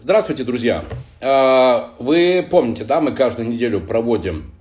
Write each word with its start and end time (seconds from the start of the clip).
Здравствуйте, 0.00 0.44
друзья. 0.44 0.84
А, 1.20 1.92
вы 1.98 2.46
помните, 2.48 2.84
да, 2.84 3.00
мы 3.00 3.10
каждую 3.10 3.48
неделю 3.48 3.80
проводим 3.80 4.52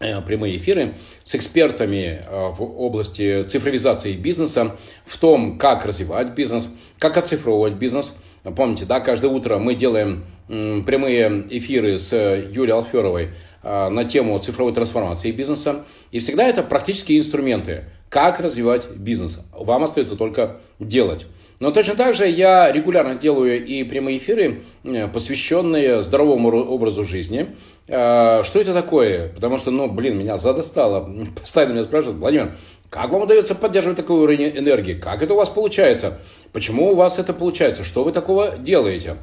э, 0.00 0.22
прямые 0.22 0.56
эфиры 0.56 0.94
с 1.22 1.34
экспертами 1.34 2.22
э, 2.26 2.48
в 2.56 2.62
области 2.62 3.42
цифровизации 3.42 4.14
бизнеса, 4.14 4.74
в 5.04 5.18
том, 5.18 5.58
как 5.58 5.84
развивать 5.84 6.28
бизнес, 6.28 6.70
как 6.98 7.18
оцифровывать 7.18 7.74
бизнес. 7.74 8.14
Помните, 8.42 8.86
да, 8.86 9.00
каждое 9.00 9.30
утро 9.30 9.58
мы 9.58 9.74
делаем 9.74 10.24
прямые 10.48 11.46
эфиры 11.50 11.98
с 11.98 12.14
Юлией 12.14 12.72
Алферовой 12.76 13.32
э, 13.62 13.88
на 13.90 14.04
тему 14.04 14.38
цифровой 14.38 14.72
трансформации 14.72 15.30
бизнеса. 15.30 15.84
И 16.10 16.20
всегда 16.20 16.48
это 16.48 16.62
практические 16.62 17.18
инструменты, 17.18 17.84
как 18.08 18.40
развивать 18.40 18.88
бизнес. 18.88 19.40
Вам 19.52 19.84
остается 19.84 20.16
только 20.16 20.56
делать. 20.78 21.26
Но 21.58 21.70
точно 21.70 21.94
так 21.94 22.14
же 22.14 22.28
я 22.28 22.70
регулярно 22.70 23.14
делаю 23.14 23.64
и 23.64 23.82
прямые 23.84 24.18
эфиры, 24.18 24.62
э, 24.84 25.08
посвященные 25.08 26.02
здоровому 26.02 26.48
образу 26.48 27.02
жизни. 27.02 27.48
Э, 27.88 28.42
что 28.44 28.60
это 28.60 28.74
такое? 28.74 29.28
Потому 29.28 29.56
что, 29.56 29.70
ну, 29.70 29.90
блин, 29.90 30.18
меня 30.18 30.36
задостало. 30.36 31.08
Постоянно 31.40 31.72
меня 31.72 31.84
спрашивают, 31.84 32.18
Владимир, 32.18 32.52
как 32.90 33.10
вам 33.10 33.22
удается 33.22 33.54
поддерживать 33.54 33.96
такой 33.96 34.20
уровень 34.20 34.52
энергии? 34.58 34.94
Как 34.94 35.22
это 35.22 35.32
у 35.32 35.36
вас 35.36 35.48
получается? 35.48 36.18
Почему 36.52 36.92
у 36.92 36.94
вас 36.94 37.18
это 37.18 37.32
получается? 37.32 37.84
Что 37.84 38.04
вы 38.04 38.12
такого 38.12 38.58
делаете? 38.58 39.16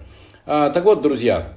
Э, 0.48 0.72
так 0.74 0.86
вот, 0.86 1.04
друзья, 1.04 1.54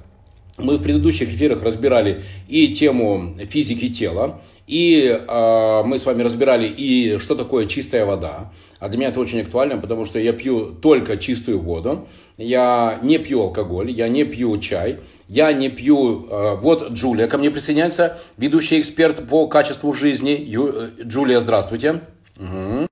мы 0.59 0.77
в 0.77 0.83
предыдущих 0.83 1.29
эфирах 1.29 1.63
разбирали 1.63 2.23
и 2.47 2.67
тему 2.69 3.35
физики 3.49 3.89
тела, 3.89 4.41
и 4.67 5.07
э, 5.07 5.83
мы 5.83 5.97
с 5.97 6.05
вами 6.05 6.21
разбирали 6.21 6.67
и 6.67 7.17
что 7.19 7.35
такое 7.35 7.65
чистая 7.65 8.05
вода. 8.05 8.51
А 8.79 8.89
для 8.89 8.97
меня 8.99 9.09
это 9.09 9.19
очень 9.19 9.41
актуально, 9.41 9.77
потому 9.77 10.05
что 10.05 10.19
я 10.19 10.33
пью 10.33 10.71
только 10.71 11.17
чистую 11.17 11.59
воду, 11.59 12.07
я 12.37 12.99
не 13.01 13.17
пью 13.17 13.41
алкоголь, 13.41 13.89
я 13.89 14.09
не 14.09 14.23
пью 14.25 14.59
чай, 14.59 14.99
я 15.27 15.51
не 15.53 15.69
пью... 15.69 16.27
Э, 16.29 16.55
вот 16.55 16.91
Джулия 16.91 17.27
ко 17.27 17.37
мне 17.37 17.49
присоединяется, 17.49 18.19
ведущий 18.35 18.79
эксперт 18.79 19.27
по 19.27 19.47
качеству 19.47 19.93
жизни. 19.93 20.31
Ю, 20.31 20.67
э, 20.67 20.89
Джулия, 21.01 21.39
здравствуйте. 21.39 22.01
Угу. 22.37 22.87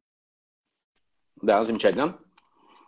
Да, 1.42 1.64
замечательно. 1.64 2.18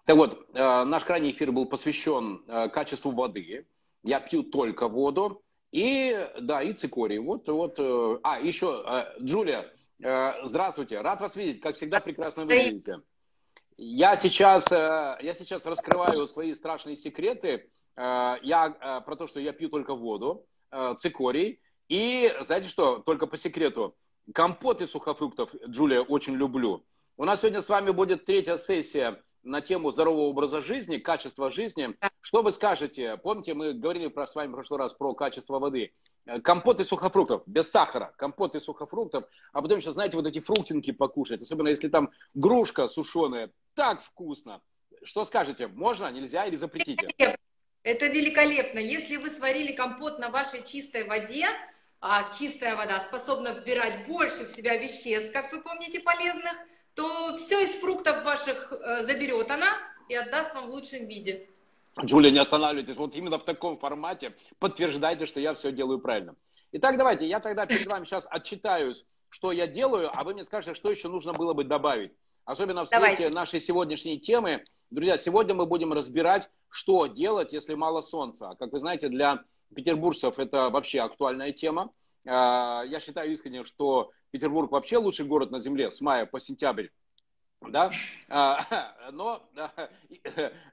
Так 0.06 0.16
вот, 0.16 0.48
э, 0.54 0.84
наш 0.86 1.04
крайний 1.04 1.32
эфир 1.32 1.52
был 1.52 1.66
посвящен 1.66 2.42
э, 2.48 2.70
качеству 2.70 3.12
воды. 3.12 3.68
Я 4.04 4.22
пью 4.22 4.44
только 4.44 4.88
воду. 4.88 5.44
И, 5.72 6.30
да, 6.40 6.62
и 6.62 6.74
цикорий. 6.74 7.20
Вот, 7.20 7.48
вот. 7.50 7.76
Э, 7.78 8.20
а, 8.24 8.40
еще, 8.40 8.84
э, 8.88 9.22
Джулия, 9.22 9.72
э, 10.02 10.46
здравствуйте. 10.46 11.02
Рад 11.02 11.20
вас 11.20 11.36
видеть. 11.36 11.62
Как 11.62 11.76
всегда, 11.76 12.00
прекрасно 12.00 12.46
выглядите. 12.46 13.02
Я 13.80 14.16
сейчас, 14.16 14.72
я 14.72 15.36
сейчас 15.38 15.64
раскрываю 15.68 16.26
свои 16.26 16.56
страшные 16.56 16.96
секреты. 16.96 17.70
Я 17.96 19.04
про 19.06 19.16
то, 19.16 19.28
что 19.28 19.40
я 19.40 19.54
пью 19.54 19.70
только 19.70 19.94
воду, 19.94 20.48
цикорий. 20.98 21.62
И, 21.88 22.36
знаете 22.42 22.70
что, 22.70 22.98
только 23.06 23.28
по 23.28 23.38
секрету, 23.38 23.96
компот 24.34 24.82
из 24.82 24.90
сухофруктов, 24.90 25.54
Джулия, 25.68 26.02
очень 26.02 26.34
люблю. 26.34 26.88
У 27.18 27.26
нас 27.26 27.42
сегодня 27.42 27.62
с 27.62 27.70
вами 27.70 27.92
будет 27.92 28.26
третья 28.26 28.58
сессия 28.58 29.22
на 29.48 29.62
тему 29.62 29.92
здорового 29.92 30.28
образа 30.28 30.62
жизни, 30.62 30.98
качества 30.98 31.50
жизни. 31.50 31.96
Что 32.22 32.44
вы 32.44 32.52
скажете? 32.52 33.18
Помните, 33.18 33.54
мы 33.54 33.74
говорили 33.74 34.08
про, 34.08 34.28
с 34.28 34.36
вами 34.36 34.50
в 34.50 34.56
прошлый 34.56 34.80
раз 34.80 34.94
про 34.94 35.14
качество 35.14 35.60
воды. 35.60 35.94
Э, 36.26 36.42
компот 36.42 36.80
из 36.82 36.88
сухофруктов, 36.88 37.44
без 37.46 37.72
сахара, 37.72 38.14
компот 38.18 38.56
из 38.56 38.64
сухофруктов, 38.64 39.26
а 39.54 39.62
потом 39.62 39.78
еще, 39.78 39.92
знаете, 39.92 40.18
вот 40.18 40.28
эти 40.28 40.40
фруктинки 40.40 40.92
покушать, 40.92 41.42
особенно 41.42 41.70
если 41.70 41.88
там 41.88 42.12
грушка 42.34 42.88
сушеная, 42.88 43.52
так 43.74 44.04
вкусно. 44.04 44.62
Что 45.04 45.24
скажете, 45.24 45.68
можно, 45.68 46.12
нельзя 46.12 46.46
или 46.46 46.56
запретите? 46.56 47.08
Это 47.84 48.08
великолепно. 48.08 48.80
Если 48.80 49.16
вы 49.16 49.30
сварили 49.30 49.72
компот 49.72 50.20
на 50.20 50.30
вашей 50.30 50.66
чистой 50.66 51.06
воде, 51.06 51.48
а 52.02 52.24
чистая 52.38 52.76
вода 52.76 53.00
способна 53.00 53.54
вбирать 53.54 54.06
больше 54.08 54.46
в 54.46 54.50
себя 54.50 54.76
веществ, 54.76 55.32
как 55.32 55.54
вы 55.54 55.62
помните, 55.62 56.02
полезных, 56.02 56.54
то 56.98 57.38
все 57.38 57.64
из 57.64 57.76
фруктов 57.76 58.24
ваших 58.26 58.74
э, 58.74 59.04
заберет 59.04 59.52
она 59.52 59.68
и 60.10 60.16
отдаст 60.16 60.54
вам 60.56 60.68
в 60.68 60.74
лучшем 60.74 61.06
виде. 61.06 61.48
Джулия, 62.04 62.32
не 62.32 62.40
останавливайтесь. 62.40 62.96
Вот 62.96 63.16
именно 63.16 63.38
в 63.38 63.46
таком 63.46 63.78
формате 63.78 64.36
подтверждайте, 64.58 65.28
что 65.28 65.40
я 65.40 65.54
все 65.54 65.72
делаю 65.72 66.00
правильно. 66.00 66.36
Итак, 66.72 66.98
давайте, 66.98 67.28
я 67.28 67.40
тогда 67.40 67.68
перед 67.68 67.86
вами 67.86 68.04
сейчас 68.06 68.28
отчитаюсь, 68.30 69.06
что 69.30 69.52
я 69.52 69.68
делаю, 69.68 70.10
а 70.12 70.24
вы 70.24 70.34
мне 70.34 70.44
скажете, 70.44 70.74
что 70.74 70.90
еще 70.90 71.08
нужно 71.08 71.34
было 71.34 71.54
бы 71.54 71.64
добавить. 71.64 72.14
Особенно 72.46 72.86
в 72.86 72.90
свете 72.90 73.02
давайте. 73.02 73.30
нашей 73.30 73.62
сегодняшней 73.62 74.20
темы. 74.20 74.66
Друзья, 74.90 75.18
сегодня 75.18 75.54
мы 75.54 75.68
будем 75.68 75.94
разбирать, 75.94 76.50
что 76.70 77.06
делать, 77.06 77.54
если 77.54 77.76
мало 77.76 78.02
солнца. 78.02 78.56
Как 78.58 78.72
вы 78.74 78.80
знаете, 78.80 79.10
для 79.10 79.44
петербуржцев 79.76 80.40
это 80.40 80.70
вообще 80.70 81.02
актуальная 81.02 81.52
тема. 81.52 81.92
А, 82.26 82.84
я 82.88 83.00
считаю 83.00 83.32
искренне, 83.32 83.64
что 83.66 84.12
Петербург 84.32 84.72
вообще 84.72 84.98
лучший 84.98 85.26
город 85.26 85.52
на 85.52 85.60
Земле 85.60 85.90
с 85.90 86.02
мая 86.02 86.26
по 86.26 86.40
сентябрь. 86.40 86.88
Да? 87.62 87.92
А, 88.30 88.94
но, 89.12 89.42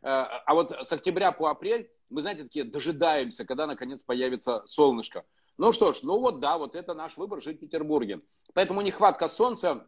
а 0.02 0.54
вот 0.54 0.72
с 0.72 0.92
октября 0.92 1.32
по 1.32 1.48
апрель 1.48 1.90
мы, 2.10 2.20
знаете, 2.20 2.44
такие 2.44 2.64
дожидаемся, 2.64 3.44
когда 3.44 3.66
наконец 3.66 4.02
появится 4.02 4.62
солнышко. 4.66 5.24
Ну 5.56 5.72
что 5.72 5.92
ж, 5.92 6.00
ну 6.02 6.18
вот 6.18 6.40
да, 6.40 6.58
вот 6.58 6.74
это 6.74 6.94
наш 6.94 7.16
выбор 7.16 7.42
жить 7.42 7.58
в 7.58 7.60
Петербурге. 7.60 8.20
Поэтому 8.54 8.82
нехватка 8.82 9.28
солнца, 9.28 9.86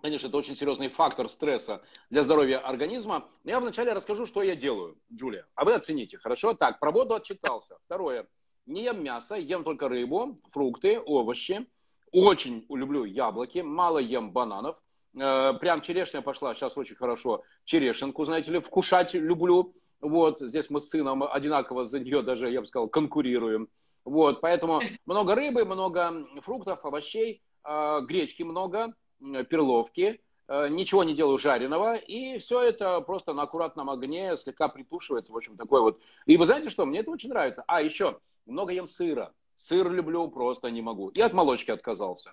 конечно, 0.00 0.28
это 0.28 0.36
очень 0.36 0.56
серьезный 0.56 0.88
фактор 0.88 1.28
стресса 1.28 1.82
для 2.10 2.22
здоровья 2.22 2.58
организма. 2.58 3.28
Я 3.44 3.60
вначале 3.60 3.92
расскажу, 3.92 4.24
что 4.26 4.42
я 4.42 4.54
делаю, 4.54 4.98
Джулия. 5.12 5.46
А 5.54 5.64
вы 5.64 5.74
оцените, 5.74 6.18
хорошо? 6.18 6.54
Так, 6.54 6.78
про 6.78 6.92
воду 6.92 7.14
отчитался. 7.14 7.76
Второе. 7.86 8.28
Не 8.66 8.84
ем 8.84 9.02
мясо, 9.02 9.34
ем 9.34 9.64
только 9.64 9.88
рыбу, 9.88 10.40
фрукты, 10.52 11.00
овощи. 11.00 11.66
Очень 12.12 12.66
люблю 12.68 13.04
яблоки, 13.04 13.60
мало 13.60 13.98
ем 13.98 14.32
бананов. 14.32 14.76
Э, 15.14 15.52
прям 15.60 15.80
черешня 15.80 16.22
пошла, 16.22 16.54
сейчас 16.54 16.76
очень 16.76 16.96
хорошо 16.96 17.42
черешенку, 17.64 18.24
знаете 18.24 18.52
ли, 18.52 18.60
вкушать 18.60 19.14
люблю. 19.14 19.74
Вот, 20.00 20.40
здесь 20.40 20.70
мы 20.70 20.80
с 20.80 20.88
сыном 20.88 21.22
одинаково 21.22 21.86
за 21.86 22.00
нее 22.00 22.22
даже, 22.22 22.50
я 22.50 22.60
бы 22.60 22.66
сказал, 22.66 22.88
конкурируем. 22.88 23.68
Вот, 24.04 24.40
поэтому 24.40 24.80
много 25.06 25.34
рыбы, 25.34 25.64
много 25.64 26.26
фруктов, 26.42 26.84
овощей, 26.84 27.42
э, 27.64 28.00
гречки 28.02 28.42
много, 28.42 28.94
перловки, 29.20 30.20
э, 30.48 30.68
ничего 30.68 31.04
не 31.04 31.14
делаю 31.14 31.38
жареного, 31.38 31.96
и 31.96 32.38
все 32.38 32.62
это 32.62 33.00
просто 33.02 33.34
на 33.34 33.42
аккуратном 33.42 33.90
огне 33.90 34.36
слегка 34.36 34.68
притушивается, 34.68 35.32
в 35.32 35.36
общем, 35.36 35.56
такой 35.56 35.80
вот. 35.80 36.00
И 36.26 36.36
вы 36.36 36.46
знаете 36.46 36.70
что, 36.70 36.86
мне 36.86 37.00
это 37.00 37.10
очень 37.10 37.28
нравится. 37.28 37.62
А, 37.66 37.82
еще, 37.82 38.18
много 38.46 38.72
ем 38.72 38.86
сыра. 38.86 39.32
Сыр 39.60 39.90
люблю, 39.90 40.28
просто 40.28 40.70
не 40.70 40.80
могу. 40.80 41.10
И 41.10 41.20
от 41.20 41.34
молочки 41.34 41.70
отказался. 41.70 42.32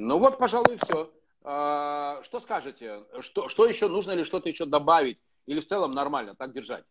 Ну 0.00 0.18
вот, 0.18 0.38
пожалуй, 0.38 0.76
все. 0.82 1.10
А, 1.42 2.20
что 2.24 2.40
скажете? 2.40 3.04
Что, 3.20 3.48
что 3.48 3.66
еще 3.66 3.88
нужно 3.88 4.12
или 4.12 4.24
что-то 4.24 4.48
еще 4.48 4.66
добавить? 4.66 5.22
Или 5.46 5.60
в 5.60 5.66
целом 5.66 5.92
нормально 5.92 6.34
так 6.34 6.52
держать? 6.52 6.84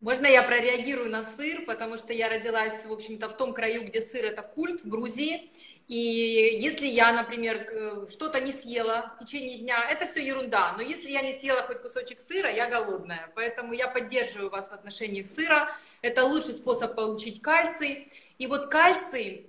Можно 0.00 0.26
я 0.26 0.42
прореагирую 0.42 1.10
на 1.10 1.24
сыр, 1.24 1.66
потому 1.66 1.98
что 1.98 2.14
я 2.14 2.30
родилась, 2.30 2.86
в 2.86 2.92
общем-то, 2.92 3.28
в 3.28 3.36
том 3.36 3.52
краю, 3.52 3.86
где 3.86 4.00
сыр 4.00 4.24
это 4.24 4.42
культ, 4.42 4.80
в 4.82 4.88
Грузии. 4.88 5.52
И 5.88 6.58
если 6.60 6.86
я, 6.86 7.12
например, 7.12 8.06
что-то 8.10 8.40
не 8.40 8.52
съела 8.52 9.14
в 9.16 9.24
течение 9.24 9.58
дня, 9.58 9.78
это 9.90 10.06
все 10.06 10.22
ерунда. 10.24 10.74
Но 10.76 10.82
если 10.82 11.10
я 11.10 11.22
не 11.22 11.38
съела 11.38 11.62
хоть 11.62 11.80
кусочек 11.80 12.20
сыра, 12.20 12.50
я 12.50 12.68
голодная. 12.68 13.32
Поэтому 13.34 13.72
я 13.72 13.88
поддерживаю 13.88 14.50
вас 14.50 14.68
в 14.68 14.72
отношении 14.72 15.22
сыра. 15.22 15.74
Это 16.02 16.24
лучший 16.24 16.54
способ 16.54 16.94
получить 16.94 17.40
кальций. 17.40 18.12
И 18.36 18.46
вот 18.46 18.66
кальций, 18.66 19.46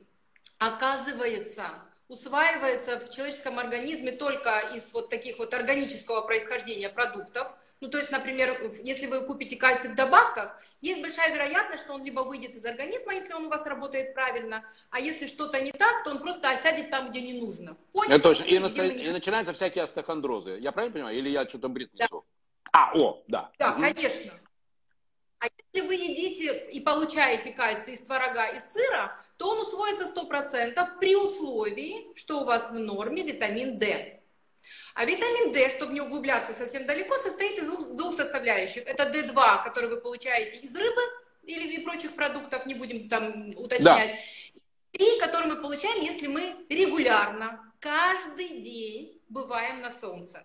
оказывается, 0.59 1.71
усваивается 2.07 2.99
в 2.99 3.09
человеческом 3.09 3.59
организме 3.59 4.13
только 4.13 4.59
из 4.73 4.93
вот 4.93 5.09
таких 5.09 5.39
вот 5.39 5.53
органического 5.53 6.21
происхождения 6.21 6.89
продуктов. 6.89 7.53
Ну, 7.81 7.87
то 7.89 7.97
есть, 7.97 8.11
например, 8.11 8.73
если 8.83 9.07
вы 9.07 9.25
купите 9.25 9.55
кальций 9.55 9.89
в 9.89 9.95
добавках, 9.95 10.59
есть 10.81 11.01
большая 11.01 11.33
вероятность, 11.33 11.83
что 11.83 11.93
он 11.93 12.03
либо 12.03 12.21
выйдет 12.21 12.53
из 12.55 12.65
организма, 12.65 13.13
если 13.13 13.33
он 13.33 13.45
у 13.45 13.49
вас 13.49 13.65
работает 13.65 14.13
правильно, 14.13 14.65
а 14.89 14.99
если 14.99 15.27
что-то 15.27 15.61
не 15.61 15.71
так, 15.71 16.03
то 16.03 16.11
он 16.11 16.19
просто 16.19 16.49
осядет 16.49 16.89
там, 16.89 17.09
где 17.09 17.21
не 17.21 17.39
нужно. 17.39 17.75
В 17.75 17.85
почках, 17.93 18.15
Это 18.15 18.23
точно. 18.23 18.43
И, 18.43 18.59
на... 18.59 18.67
и 18.67 19.11
начинаются 19.11 19.53
всякие 19.53 19.85
остеохондрозы. 19.85 20.57
Я 20.59 20.73
правильно 20.73 20.93
понимаю? 20.93 21.17
Или 21.17 21.29
я 21.29 21.47
что-то 21.47 21.69
бред 21.69 21.93
несу? 21.93 22.07
Да. 22.11 22.69
А, 22.71 22.97
о, 22.97 23.23
да. 23.27 23.51
Да, 23.57 23.71
угу. 23.71 23.81
конечно. 23.81 24.33
А 25.39 25.47
если 25.73 25.87
вы 25.87 25.95
едите 25.95 26.69
и 26.69 26.81
получаете 26.81 27.51
кальций 27.53 27.93
из 27.93 28.01
творога 28.01 28.47
и 28.47 28.59
сыра, 28.59 29.15
то 29.37 29.51
он 29.51 29.59
усвоится 29.59 30.11
100% 30.13 30.99
при 30.99 31.15
условии, 31.15 32.13
что 32.15 32.41
у 32.41 32.45
вас 32.45 32.71
в 32.71 32.77
норме 32.77 33.23
витамин 33.23 33.79
D. 33.79 34.18
А 34.95 35.05
витамин 35.05 35.51
D, 35.51 35.69
чтобы 35.69 35.93
не 35.93 36.01
углубляться 36.01 36.53
совсем 36.53 36.85
далеко, 36.85 37.15
состоит 37.17 37.57
из 37.59 37.67
двух 37.67 38.15
составляющих. 38.15 38.83
Это 38.85 39.03
D2, 39.03 39.63
который 39.63 39.89
вы 39.89 39.97
получаете 39.97 40.57
из 40.57 40.75
рыбы 40.75 41.01
или 41.43 41.75
и 41.75 41.83
прочих 41.83 42.15
продуктов, 42.15 42.65
не 42.65 42.73
будем 42.73 43.09
там 43.09 43.49
уточнять. 43.55 43.81
Да. 43.83 45.03
И 45.03 45.19
который 45.19 45.47
мы 45.47 45.61
получаем, 45.61 46.01
если 46.01 46.27
мы 46.27 46.65
регулярно, 46.69 47.73
каждый 47.79 48.61
день 48.61 49.21
бываем 49.29 49.81
на 49.81 49.91
солнце. 49.91 50.43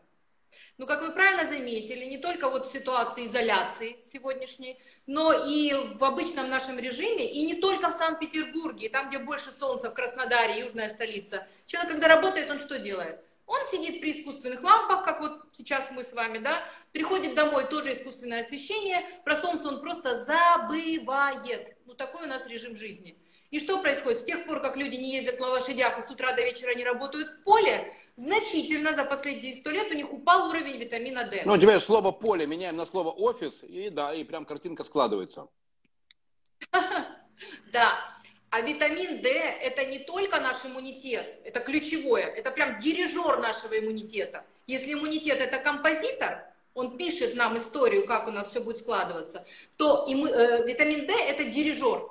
Но, 0.77 0.87
как 0.87 1.03
вы 1.03 1.13
правильно 1.13 1.45
заметили, 1.45 2.05
не 2.05 2.19
только 2.19 2.49
вот 2.49 2.67
в 2.67 2.73
ситуации 2.73 3.27
изоляции 3.27 3.97
сегодняшней, 4.03 4.77
но 5.07 5.47
и 5.47 5.73
в 5.95 6.03
обычном 6.03 6.51
нашем 6.51 6.79
режиме, 6.79 7.31
и 7.31 7.47
не 7.47 7.55
только 7.55 7.91
в 7.91 7.93
Санкт-Петербурге, 7.93 8.89
там, 8.89 9.09
где 9.09 9.19
больше 9.19 9.53
солнца, 9.53 9.91
в 9.91 9.95
Краснодаре, 9.95 10.61
южная 10.61 10.89
столица. 10.89 11.47
Человек, 11.67 11.93
когда 11.93 12.09
работает, 12.09 12.51
он 12.51 12.59
что 12.59 12.79
делает? 12.79 13.21
Он 13.47 13.59
сидит 13.71 14.01
при 14.01 14.13
искусственных 14.13 14.63
лампах, 14.63 15.05
как 15.05 15.21
вот 15.21 15.49
сейчас 15.53 15.91
мы 15.91 16.03
с 16.03 16.13
вами, 16.15 16.39
да, 16.39 16.63
приходит 16.93 17.35
домой, 17.35 17.67
тоже 17.69 17.93
искусственное 17.93 18.41
освещение, 18.41 19.05
про 19.25 19.37
солнце 19.37 19.69
он 19.69 19.81
просто 19.81 20.17
забывает. 20.25 21.77
Ну, 21.85 21.95
такой 21.95 22.25
у 22.25 22.29
нас 22.29 22.47
режим 22.47 22.75
жизни. 22.75 23.19
И 23.51 23.61
что 23.61 23.81
происходит? 23.81 24.21
С 24.21 24.25
тех 24.25 24.47
пор, 24.47 24.61
как 24.61 24.77
люди 24.77 24.97
не 24.97 25.13
ездят 25.15 25.39
на 25.39 25.49
лошадях 25.49 25.99
и 25.99 26.03
с 26.03 26.11
утра 26.11 26.33
до 26.33 26.43
вечера 26.43 26.75
не 26.75 26.85
работают 26.85 27.29
в 27.29 27.43
поле, 27.45 27.93
значительно 28.17 28.95
за 28.95 29.05
последние 29.05 29.55
сто 29.55 29.71
лет 29.71 29.93
у 29.93 29.95
них 29.95 30.13
упал 30.13 30.49
уровень 30.49 30.79
витамина 30.79 31.25
D. 31.25 31.43
Ну, 31.45 31.57
теперь 31.57 31.79
слово 31.79 32.11
поле 32.11 32.47
меняем 32.47 32.77
на 32.77 32.87
слово 32.87 33.11
офис, 33.11 33.63
и 33.63 33.91
да, 33.91 34.15
и 34.15 34.25
прям 34.25 34.45
картинка 34.45 34.85
складывается. 34.85 35.49
Да. 37.73 38.14
А 38.55 38.61
витамин 38.61 39.21
D 39.21 39.29
это 39.29 39.85
не 39.85 39.99
только 39.99 40.39
наш 40.39 40.65
иммунитет, 40.65 41.41
это 41.45 41.59
ключевое, 41.59 42.23
это 42.23 42.53
прям 42.53 42.79
дирижер 42.79 43.41
нашего 43.41 43.77
иммунитета. 43.77 44.45
Если 44.69 44.93
иммунитет 44.93 45.41
это 45.41 45.59
композитор, 45.59 46.45
он 46.73 46.97
пишет 46.97 47.35
нам 47.35 47.59
историю, 47.59 48.07
как 48.07 48.29
у 48.29 48.31
нас 48.31 48.51
все 48.51 48.61
будет 48.61 48.79
складываться, 48.79 49.45
то 49.77 50.07
и 50.09 50.15
мы, 50.15 50.31
э, 50.31 50.65
витамин 50.69 51.05
D 51.05 51.13
это 51.13 51.43
дирижер. 51.47 52.09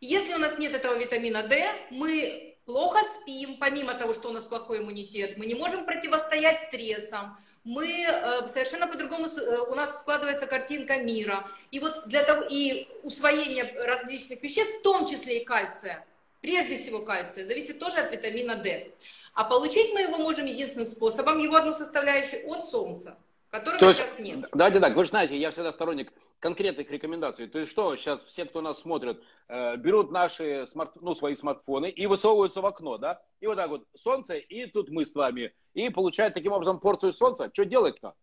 Если 0.00 0.34
у 0.34 0.38
нас 0.38 0.58
нет 0.58 0.74
этого 0.74 0.98
витамина 0.98 1.44
D, 1.44 1.72
мы 1.90 2.56
плохо 2.64 2.98
спим, 3.14 3.58
помимо 3.60 3.94
того, 3.94 4.14
что 4.14 4.30
у 4.30 4.32
нас 4.32 4.44
плохой 4.44 4.78
иммунитет, 4.78 5.36
мы 5.36 5.46
не 5.46 5.54
можем 5.54 5.86
противостоять 5.86 6.60
стрессам, 6.62 7.38
мы 7.64 7.86
э, 7.86 8.48
совершенно 8.48 8.86
по-другому, 8.86 9.26
э, 9.26 9.58
у 9.68 9.74
нас 9.74 10.00
складывается 10.00 10.46
картинка 10.46 10.98
мира. 10.98 11.48
И 11.70 11.80
вот 11.80 12.06
для 12.06 12.24
того, 12.24 12.46
и 12.48 12.88
усвоение 13.02 13.72
различных 13.84 14.42
веществ, 14.42 14.78
в 14.78 14.82
том 14.82 15.06
числе 15.06 15.40
и 15.40 15.44
кальция, 15.44 16.06
прежде 16.40 16.76
всего 16.76 17.00
кальция, 17.00 17.46
зависит 17.46 17.78
тоже 17.78 17.98
от 17.98 18.10
витамина 18.12 18.56
D. 18.56 18.90
А 19.34 19.44
получить 19.44 19.92
мы 19.92 20.02
его 20.02 20.18
можем 20.18 20.46
единственным 20.46 20.86
способом, 20.86 21.38
его 21.38 21.56
одну 21.56 21.74
составляющую, 21.74 22.48
от 22.48 22.68
солнца 22.68 23.16
которого 23.50 23.78
То 23.78 23.92
сейчас 23.92 24.18
нет. 24.18 24.44
Давайте 24.52 24.80
так, 24.80 24.94
вы 24.94 25.04
же 25.04 25.10
знаете, 25.10 25.38
я 25.38 25.50
всегда 25.50 25.72
сторонник 25.72 26.12
конкретных 26.38 26.90
рекомендаций. 26.90 27.46
То 27.48 27.58
есть 27.58 27.70
что, 27.70 27.96
сейчас 27.96 28.24
все, 28.24 28.44
кто 28.44 28.60
нас 28.60 28.80
смотрит, 28.80 29.22
э, 29.48 29.76
берут 29.76 30.10
наши 30.10 30.66
смарт, 30.66 30.92
ну, 31.00 31.14
свои 31.14 31.34
смартфоны 31.34 31.90
и 31.90 32.06
высовываются 32.06 32.60
в 32.60 32.66
окно, 32.66 32.98
да? 32.98 33.20
И 33.40 33.46
вот 33.46 33.56
так 33.56 33.70
вот, 33.70 33.84
солнце, 33.94 34.36
и 34.36 34.66
тут 34.66 34.90
мы 34.90 35.04
с 35.04 35.14
вами. 35.14 35.52
И 35.74 35.88
получают 35.90 36.34
таким 36.34 36.52
образом 36.52 36.80
порцию 36.80 37.12
солнца. 37.12 37.50
Что 37.52 37.64
делать-то? 37.64 38.14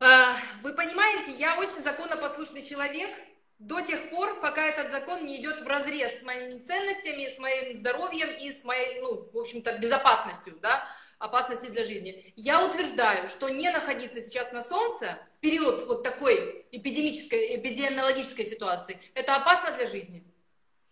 А, 0.00 0.34
вы 0.62 0.74
понимаете, 0.74 1.32
я 1.32 1.58
очень 1.58 1.82
законопослушный 1.82 2.62
человек 2.62 3.10
до 3.58 3.80
тех 3.80 4.10
пор, 4.10 4.40
пока 4.40 4.62
этот 4.66 4.92
закон 4.92 5.24
не 5.24 5.40
идет 5.40 5.62
в 5.62 5.66
разрез 5.66 6.20
с 6.20 6.22
моими 6.22 6.58
ценностями, 6.58 7.26
с 7.26 7.38
моим 7.38 7.78
здоровьем 7.78 8.28
и 8.38 8.52
с 8.52 8.64
моей, 8.64 9.00
ну, 9.00 9.30
в 9.32 9.38
общем-то, 9.38 9.78
безопасностью, 9.78 10.58
да? 10.60 10.84
Опасности 11.18 11.66
для 11.66 11.84
жизни. 11.84 12.32
Я 12.36 12.64
утверждаю, 12.64 13.28
что 13.28 13.48
не 13.48 13.70
находиться 13.70 14.20
сейчас 14.20 14.52
на 14.52 14.62
солнце 14.62 15.18
в 15.36 15.40
период 15.40 15.86
вот 15.86 16.02
такой 16.02 16.66
эпидемической, 16.72 17.56
эпидемиологической 17.56 18.44
ситуации, 18.44 19.00
это 19.14 19.36
опасно 19.36 19.74
для 19.76 19.86
жизни. 19.86 20.24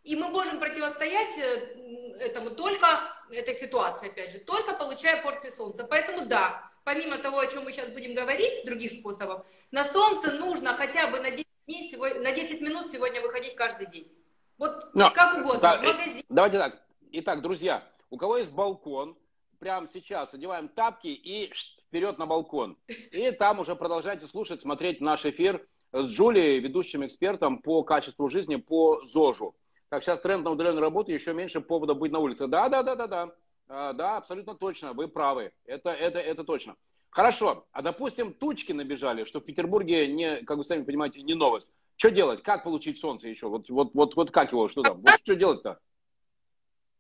И 0.03 0.17
мы 0.17 0.29
можем 0.29 0.61
противостоять 0.61 1.39
э, 1.39 2.19
этому 2.21 2.51
только, 2.51 2.87
этой 3.31 3.55
ситуации, 3.55 4.09
опять 4.09 4.33
же, 4.33 4.39
только 4.39 4.75
получая 4.75 5.23
порции 5.23 5.51
солнца. 5.51 5.85
Поэтому 5.85 6.27
да, 6.27 6.71
помимо 6.85 7.17
того, 7.17 7.39
о 7.39 7.47
чем 7.47 7.65
мы 7.65 7.73
сейчас 7.73 7.89
будем 7.89 8.15
говорить, 8.15 8.65
других 8.67 8.93
способов, 8.93 9.47
на 9.71 9.85
солнце 9.85 10.33
нужно 10.33 10.75
хотя 10.75 11.07
бы 11.07 11.21
на 11.21 11.31
10, 11.31 11.47
дней, 11.67 11.91
сегодня, 11.91 12.21
на 12.21 12.33
10 12.33 12.61
минут 12.61 12.91
сегодня 12.91 13.21
выходить 13.21 13.55
каждый 13.57 13.87
день. 13.87 14.11
Вот 14.59 14.95
Но, 14.95 15.11
как 15.11 15.39
угодно, 15.39 15.61
да, 15.61 15.79
в 15.79 15.83
магазин. 15.83 16.23
Давайте 16.29 16.59
так. 16.59 16.83
Итак, 17.13 17.43
друзья, 17.43 17.87
у 18.11 18.17
кого 18.17 18.39
есть 18.39 18.51
балкон, 18.51 19.17
прямо 19.65 19.89
сейчас 19.89 20.35
одеваем 20.35 20.69
тапки 20.69 21.07
и 21.07 21.51
вперед 21.89 22.19
на 22.19 22.27
балкон. 22.27 22.77
И 22.87 23.31
там 23.31 23.61
уже 23.61 23.75
продолжайте 23.75 24.27
слушать, 24.27 24.61
смотреть 24.61 25.01
наш 25.01 25.25
эфир 25.25 25.67
с 25.91 26.05
Джулией, 26.05 26.59
ведущим 26.59 27.07
экспертом 27.07 27.63
по 27.63 27.83
качеству 27.83 28.29
жизни 28.29 28.57
по 28.57 29.03
ЗОЖу. 29.07 29.57
Так, 29.89 30.05
сейчас 30.05 30.21
тренд 30.21 30.45
на 30.45 30.51
удаленную 30.51 30.83
работу, 30.83 31.13
еще 31.13 31.33
меньше 31.33 31.63
повода 31.63 31.95
быть 31.95 32.13
на 32.13 32.19
улице. 32.19 32.47
Да, 32.47 32.69
да, 32.69 32.83
да, 32.83 32.95
да, 32.95 33.07
да. 33.07 33.33
А, 33.67 33.93
да, 33.95 34.19
абсолютно 34.19 34.55
точно, 34.55 34.93
вы 34.93 35.09
правы. 35.09 35.51
Это, 35.65 35.93
это, 35.93 36.19
это 36.19 36.45
точно. 36.45 36.77
Хорошо, 37.09 37.65
а 37.73 37.81
допустим, 37.81 38.35
тучки 38.35 38.73
набежали, 38.73 39.25
что 39.25 39.41
в 39.41 39.45
Петербурге, 39.45 40.07
не, 40.09 40.43
как 40.43 40.59
вы 40.59 40.65
сами 40.65 40.83
понимаете, 40.83 41.23
не 41.23 41.33
новость. 41.33 41.73
Что 41.97 42.11
делать? 42.11 42.43
Как 42.43 42.65
получить 42.65 42.99
солнце 42.99 43.29
еще? 43.29 43.49
Вот, 43.49 43.71
вот, 43.71 43.95
вот, 43.95 44.15
вот 44.15 44.31
как 44.31 44.53
его? 44.53 44.69
Что 44.69 44.83
там? 44.83 45.01
Вот 45.01 45.21
что 45.23 45.35
делать-то? 45.35 45.81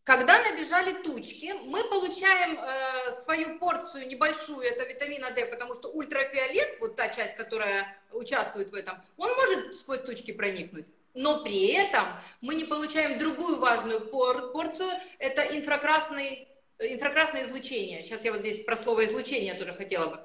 Когда 0.05 0.43
набежали 0.43 0.93
тучки, 1.03 1.55
мы 1.65 1.83
получаем 1.85 2.59
э, 2.61 3.13
свою 3.23 3.59
порцию 3.59 4.07
небольшую, 4.07 4.61
это 4.61 4.85
витамина 4.85 5.31
D, 5.31 5.47
потому 5.47 5.75
что 5.75 5.89
ультрафиолет, 5.89 6.77
вот 6.79 6.95
та 6.95 7.09
часть, 7.09 7.37
которая 7.37 7.97
участвует 8.13 8.71
в 8.71 8.75
этом, 8.75 9.03
он 9.17 9.33
может 9.35 9.79
сквозь 9.79 10.01
тучки 10.01 10.31
проникнуть. 10.31 10.85
Но 11.15 11.43
при 11.43 11.69
этом 11.69 12.05
мы 12.43 12.55
не 12.55 12.65
получаем 12.65 13.19
другую 13.19 13.59
важную 13.59 14.07
пор 14.09 14.53
порцию, 14.53 14.91
это 15.19 15.41
инфракрасный, 15.41 16.49
инфракрасное 16.79 17.45
излучение. 17.45 18.03
Сейчас 18.03 18.25
я 18.27 18.33
вот 18.33 18.41
здесь 18.41 18.63
про 18.63 18.77
слово 18.77 19.07
излучение 19.07 19.55
тоже 19.55 19.73
хотела 19.73 20.11
бы. 20.11 20.21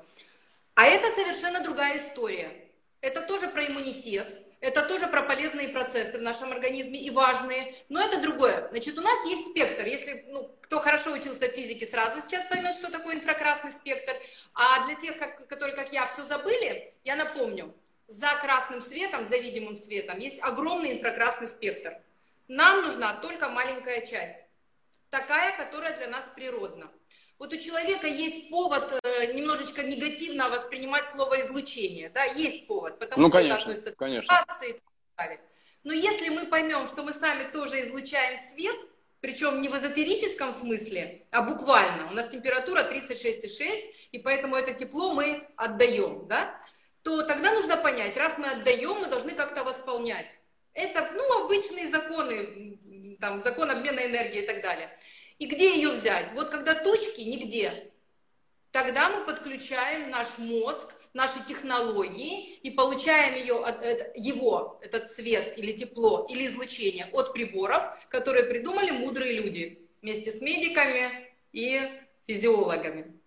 А 0.75 0.88
это 0.88 1.10
совершенно 1.12 1.62
другая 1.62 2.00
история. 2.00 2.52
Это 3.00 3.22
тоже 3.22 3.48
про 3.48 3.66
иммунитет, 3.66 4.28
это 4.62 4.84
тоже 4.84 5.08
про 5.08 5.22
полезные 5.22 5.70
процессы 5.70 6.18
в 6.18 6.22
нашем 6.22 6.52
организме 6.52 7.00
и 7.00 7.10
важные, 7.10 7.76
но 7.88 8.02
это 8.02 8.22
другое. 8.22 8.68
Значит, 8.70 8.98
у 8.98 9.02
нас 9.02 9.26
есть 9.26 9.52
спектр. 9.52 9.86
Если, 9.86 10.26
ну, 10.28 10.54
кто 10.62 10.80
хорошо 10.80 11.14
учился 11.14 11.48
в 11.48 11.54
физике, 11.54 11.86
сразу 11.86 12.22
сейчас 12.22 12.46
поймет, 12.48 12.76
что 12.76 12.92
такое 12.92 13.16
инфракрасный 13.16 13.72
спектр. 13.72 14.16
А 14.54 14.86
для 14.86 14.96
тех, 14.96 15.18
как, 15.18 15.48
которые, 15.48 15.76
как 15.76 15.94
я, 15.94 16.08
все 16.08 16.24
забыли, 16.24 16.94
я 17.06 17.16
напомню. 17.16 17.74
За 18.08 18.36
красным 18.42 18.82
светом, 18.82 19.26
за 19.26 19.38
видимым 19.38 19.78
светом 19.78 20.20
есть 20.20 20.40
огромный 20.42 20.94
инфракрасный 20.94 21.48
спектр. 21.48 21.98
Нам 22.48 22.82
нужна 22.82 23.14
только 23.14 23.50
маленькая 23.50 24.06
часть. 24.06 24.44
Такая, 25.10 25.56
которая 25.56 25.96
для 25.96 26.08
нас 26.08 26.26
природна. 26.36 26.92
Вот 27.39 27.53
у 27.53 27.57
человека 27.57 28.06
есть 28.06 28.50
повод 28.50 29.00
э, 29.01 29.33
немножечко 29.33 29.81
негативно 29.81 30.50
воспринимать 30.50 31.07
слово 31.07 31.41
излучение, 31.41 32.09
да, 32.09 32.25
есть 32.25 32.68
повод, 32.68 33.00
потому 33.00 33.21
ну, 33.21 33.27
что 33.30 33.38
конечно, 33.38 33.56
это 33.56 33.63
относится 33.63 33.91
к 33.94 33.97
конечно. 33.97 34.45
и 34.62 34.74
так 34.74 34.81
далее. 35.18 35.41
Но 35.86 35.94
если 35.94 36.27
мы 36.27 36.47
поймем, 36.47 36.86
что 36.88 37.01
мы 37.01 37.13
сами 37.13 37.50
тоже 37.50 37.79
излучаем 37.79 38.38
свет, 38.51 38.75
причем 39.22 39.62
не 39.62 39.69
в 39.69 39.77
эзотерическом 39.77 40.53
смысле, 40.53 41.27
а 41.31 41.41
буквально, 41.41 42.10
у 42.12 42.13
нас 42.13 42.27
температура 42.27 42.81
36,6, 42.81 43.93
и 44.12 44.19
поэтому 44.19 44.58
это 44.58 44.74
тепло 44.74 45.13
мы 45.13 45.48
отдаем, 45.55 46.27
да, 46.27 46.60
то 47.03 47.24
тогда 47.24 47.53
нужно 47.53 47.77
понять, 47.77 48.17
раз 48.17 48.38
мы 48.38 48.48
отдаем, 48.48 49.00
мы 49.00 49.08
должны 49.08 49.31
как-то 49.31 49.63
восполнять. 49.63 50.29
Это, 50.74 51.10
ну, 51.13 51.46
обычные 51.46 51.88
законы, 51.88 53.17
там, 53.19 53.41
закон 53.43 53.72
обмена 53.72 54.05
энергии 54.05 54.43
и 54.43 54.46
так 54.46 54.62
далее. 54.62 54.89
И 55.39 55.46
где 55.46 55.75
ее 55.75 55.91
взять? 55.91 56.31
Вот 56.34 56.50
когда 56.50 56.75
точки 56.75 57.22
нигде, 57.22 57.91
тогда 58.72 59.10
мы 59.10 59.25
подключаем 59.25 60.10
наш 60.10 60.38
мозг, 60.38 60.93
наши 61.13 61.43
технологии 61.48 62.55
и 62.58 62.69
получаем 62.69 63.36
ее, 63.36 63.55
его, 64.15 64.79
этот 64.81 65.10
свет 65.10 65.58
или 65.58 65.72
тепло, 65.72 66.27
или 66.29 66.46
излучение 66.46 67.08
от 67.13 67.34
приборов, 67.34 67.81
которые 68.10 68.43
придумали 68.43 68.91
мудрые 68.91 69.34
люди 69.34 69.89
вместе 70.01 70.31
с 70.31 70.41
медиками 70.41 71.29
и 71.53 71.89
физиологами. 72.27 73.19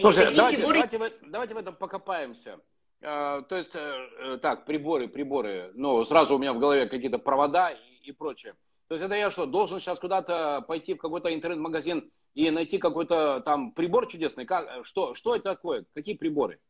Слушай, 0.00 0.32
и 0.32 0.34
давайте, 0.34 0.58
приборы... 0.58 0.88
давайте, 0.90 1.16
давайте 1.22 1.54
в 1.54 1.58
этом 1.58 1.76
покопаемся. 1.76 2.60
А, 3.02 3.42
то 3.42 3.56
есть, 3.56 3.74
э, 3.74 4.08
э, 4.18 4.38
так, 4.40 4.64
приборы, 4.64 5.08
приборы, 5.08 5.72
ну, 5.74 6.04
сразу 6.04 6.36
у 6.36 6.38
меня 6.38 6.52
в 6.52 6.58
голове 6.58 6.86
какие-то 6.86 7.18
провода 7.18 7.70
и, 7.70 8.08
и 8.08 8.12
прочее. 8.12 8.54
То 8.94 8.96
есть 8.96 9.06
это 9.06 9.16
я 9.16 9.28
что, 9.32 9.44
должен 9.44 9.80
сейчас 9.80 9.98
куда-то 9.98 10.60
пойти 10.68 10.94
в 10.94 10.98
какой-то 10.98 11.34
интернет-магазин 11.34 12.12
и 12.34 12.48
найти 12.52 12.78
какой-то 12.78 13.40
там 13.40 13.72
прибор 13.72 14.06
чудесный? 14.06 14.46
Как, 14.46 14.86
что, 14.86 15.14
что 15.14 15.34
это 15.34 15.56
такое? 15.56 15.84
Какие 15.94 16.16
приборы? 16.16 16.60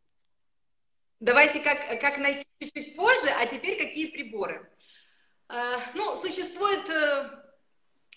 Давайте 1.21 1.61
как, 1.61 2.01
как 2.01 2.17
найти 2.17 2.47
чуть-чуть 2.63 2.97
позже, 2.97 3.29
а 3.29 3.45
теперь 3.45 3.77
какие 3.77 4.07
приборы? 4.07 4.73
Э, 5.51 5.77
ну, 5.95 6.17
существует 6.17 6.89
э, 6.89 7.29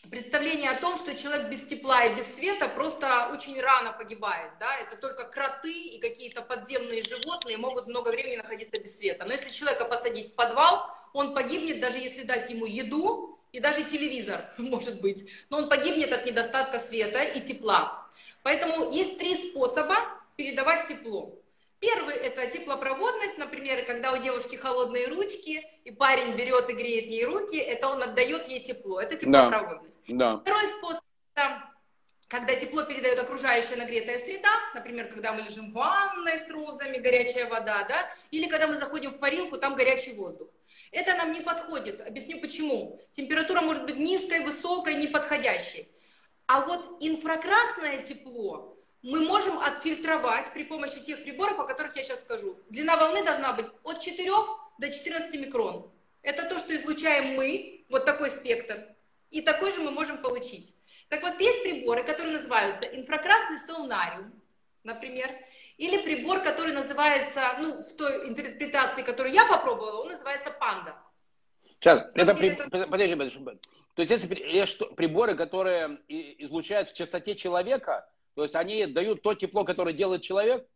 представление 0.10 0.70
о 0.70 0.80
том, 0.80 0.96
что 0.96 1.14
человек 1.14 1.52
без 1.52 1.64
тепла 1.64 2.06
и 2.06 2.16
без 2.16 2.34
света 2.34 2.70
просто 2.70 3.30
очень 3.34 3.60
рано 3.60 3.92
погибает, 3.92 4.54
да, 4.58 4.74
это 4.78 4.96
только 4.96 5.26
кроты 5.26 5.74
и 5.74 6.00
какие-то 6.00 6.42
подземные 6.44 7.04
животные 7.04 7.58
могут 7.58 7.88
много 7.88 8.08
времени 8.08 8.38
находиться 8.38 8.80
без 8.80 8.98
света. 8.98 9.26
Но 9.26 9.34
если 9.34 9.50
человека 9.50 9.84
посадить 9.84 10.32
в 10.32 10.36
подвал, 10.36 10.90
он 11.12 11.34
погибнет, 11.34 11.82
даже 11.82 11.98
если 11.98 12.24
дать 12.24 12.50
ему 12.50 12.66
еду, 12.66 13.37
и 13.58 13.60
даже 13.60 13.84
телевизор, 13.84 14.46
может 14.58 15.02
быть, 15.02 15.28
но 15.50 15.58
он 15.58 15.68
погибнет 15.68 16.14
от 16.14 16.28
недостатка 16.28 16.80
света 16.80 17.24
и 17.24 17.42
тепла. 17.42 18.08
Поэтому 18.44 18.92
есть 18.92 19.18
три 19.18 19.36
способа 19.36 19.96
передавать 20.36 20.88
тепло. 20.88 21.34
Первый– 21.80 22.16
это 22.28 22.46
теплопроводность, 22.48 23.40
например, 23.40 23.84
когда 23.86 24.14
у 24.14 24.18
девушки 24.18 24.56
холодные 24.56 25.08
ручки, 25.08 25.66
и 25.86 25.92
парень 25.92 26.36
берет 26.36 26.70
и 26.70 26.74
греет 26.74 27.06
ей 27.06 27.26
руки, 27.26 27.58
это 27.58 27.88
он 27.88 28.04
отдает 28.04 28.48
ей 28.48 28.60
тепло. 28.60 29.02
Это 29.02 29.16
теплопроводность. 29.16 30.00
Да. 30.08 30.38
Второй 30.38 30.68
способ– 30.78 31.04
это 31.34 31.64
когда 32.28 32.56
тепло 32.56 32.84
передает 32.84 33.18
окружающая 33.20 33.78
нагретая 33.78 34.20
среда, 34.20 34.50
например, 34.76 35.08
когда 35.08 35.34
мы 35.34 35.42
лежим 35.42 35.72
в 35.72 35.74
ванной 35.74 36.40
с 36.40 36.50
розами, 36.52 36.98
горячая 36.98 37.48
вода, 37.48 37.86
да, 37.86 38.10
или 38.30 38.48
когда 38.48 38.68
мы 38.68 38.76
заходим 38.76 39.12
в 39.12 39.20
парилку, 39.20 39.58
там 39.58 39.76
горячий 39.76 40.14
воздух. 40.14 40.50
Это 40.98 41.14
нам 41.14 41.32
не 41.32 41.42
подходит. 41.42 42.02
Объясню 42.02 42.42
почему. 42.42 43.00
Температура 43.12 43.62
может 43.62 43.86
быть 43.86 43.98
низкой, 43.98 44.44
высокой, 44.44 44.96
неподходящей. 44.96 45.92
А 46.48 46.62
вот 46.62 46.98
инфракрасное 47.02 48.00
тепло 48.00 48.76
мы 49.04 49.20
можем 49.20 49.60
отфильтровать 49.60 50.52
при 50.54 50.64
помощи 50.64 51.00
тех 51.00 51.24
приборов, 51.24 51.60
о 51.60 51.66
которых 51.66 51.96
я 51.96 52.04
сейчас 52.04 52.22
скажу. 52.22 52.58
Длина 52.72 52.96
волны 52.98 53.24
должна 53.24 53.54
быть 53.54 53.68
от 53.84 54.00
4 54.00 54.32
до 54.80 54.92
14 54.92 55.36
микрон. 55.36 55.88
Это 56.24 56.50
то, 56.50 56.58
что 56.58 56.76
излучаем 56.76 57.36
мы, 57.36 57.86
вот 57.90 58.06
такой 58.06 58.32
спектр. 58.32 58.88
И 59.30 59.42
такой 59.42 59.72
же 59.72 59.82
мы 59.82 59.92
можем 59.92 60.18
получить. 60.24 60.74
Так 61.10 61.22
вот, 61.22 61.40
есть 61.40 61.62
приборы, 61.62 62.04
которые 62.04 62.34
называются 62.34 62.86
инфракрасный 62.88 63.60
саунариум, 63.60 64.34
например, 64.84 65.30
или 65.78 66.02
прибор, 66.02 66.42
который 66.42 66.74
называется, 66.74 67.42
ну, 67.60 67.82
в 67.82 67.96
той 67.96 68.30
интерпретации, 68.30 69.04
которую 69.04 69.34
я 69.34 69.46
попробовала, 69.46 70.02
он 70.02 70.10
называется 70.10 70.52
панда. 70.52 70.96
Сейчас, 71.80 72.12
это, 72.16 72.34
при, 72.34 72.50
это... 72.50 72.88
подожди, 72.88 73.16
подожди. 73.16 73.46
То 73.46 74.02
есть, 74.02 74.12
если 74.12 74.36
есть 74.36 74.80
приборы, 74.96 75.36
которые 75.36 76.00
излучают 76.08 76.90
в 76.90 76.94
частоте 76.94 77.36
человека, 77.36 78.10
то 78.36 78.44
есть 78.44 78.56
они 78.56 78.88
дают 78.88 79.22
то 79.22 79.34
тепло, 79.34 79.64
которое 79.64 79.94
делает 79.94 80.24
человек? 80.24 80.68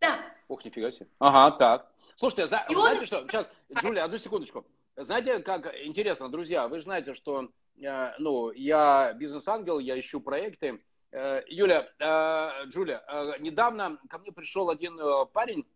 Да. 0.00 0.18
Ух, 0.48 0.64
нифига 0.64 0.90
себе. 0.90 1.08
Ага, 1.18 1.56
так. 1.56 1.92
Слушайте, 2.16 2.46
зна- 2.46 2.66
знаете 2.68 3.00
он... 3.00 3.06
что? 3.06 3.22
Сейчас, 3.28 3.50
Джулия, 3.80 4.04
одну 4.04 4.18
секундочку. 4.18 4.66
Знаете, 4.96 5.38
как 5.40 5.74
интересно, 5.84 6.28
друзья, 6.28 6.68
вы 6.68 6.78
же 6.78 6.84
знаете, 6.84 7.14
что 7.14 7.50
э, 7.80 8.12
ну, 8.18 8.50
я 8.52 9.12
бизнес-ангел, 9.14 9.78
я 9.78 9.98
ищу 9.98 10.20
проекты. 10.20 10.82
Э, 11.10 11.42
Юля, 11.48 11.88
э, 11.98 12.66
Джулия, 12.66 13.02
э, 13.08 13.38
недавно 13.40 13.98
ко 14.10 14.18
мне 14.18 14.30
пришел 14.30 14.68
один 14.68 14.98
парень, 15.32 15.66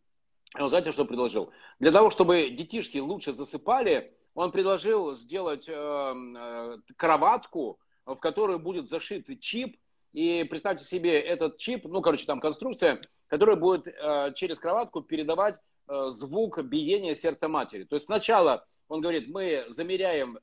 он 0.59 0.69
знаете, 0.69 0.93
что 0.93 1.07
предложил? 1.07 1.51
Для 1.79 1.91
того, 1.93 2.11
чтобы 2.11 2.51
детишки 2.51 2.99
лучше 2.99 3.33
засыпали, 3.33 4.15
он 4.35 4.53
предложил 4.53 5.17
сделать 5.17 5.67
кроватку, 6.97 7.79
в 8.05 8.17
которую 8.17 8.59
будет 8.59 8.89
зашит 8.89 9.27
чип, 9.41 9.79
и 10.13 10.45
представьте 10.45 10.85
себе 10.85 11.19
этот 11.19 11.57
чип, 11.57 11.87
ну, 11.87 12.03
короче, 12.03 12.27
там 12.27 12.41
конструкция, 12.41 13.01
которая 13.29 13.57
будет 13.57 13.85
через 14.37 14.59
кроватку 14.59 15.01
передавать 15.01 15.59
звук 15.87 16.63
биения 16.63 17.15
сердца 17.15 17.49
матери. 17.49 17.85
То 17.85 17.97
есть 17.97 18.07
сначала, 18.07 18.67
он 18.89 19.01
говорит, 19.01 19.29
мы 19.29 19.65
замеряем 19.69 20.39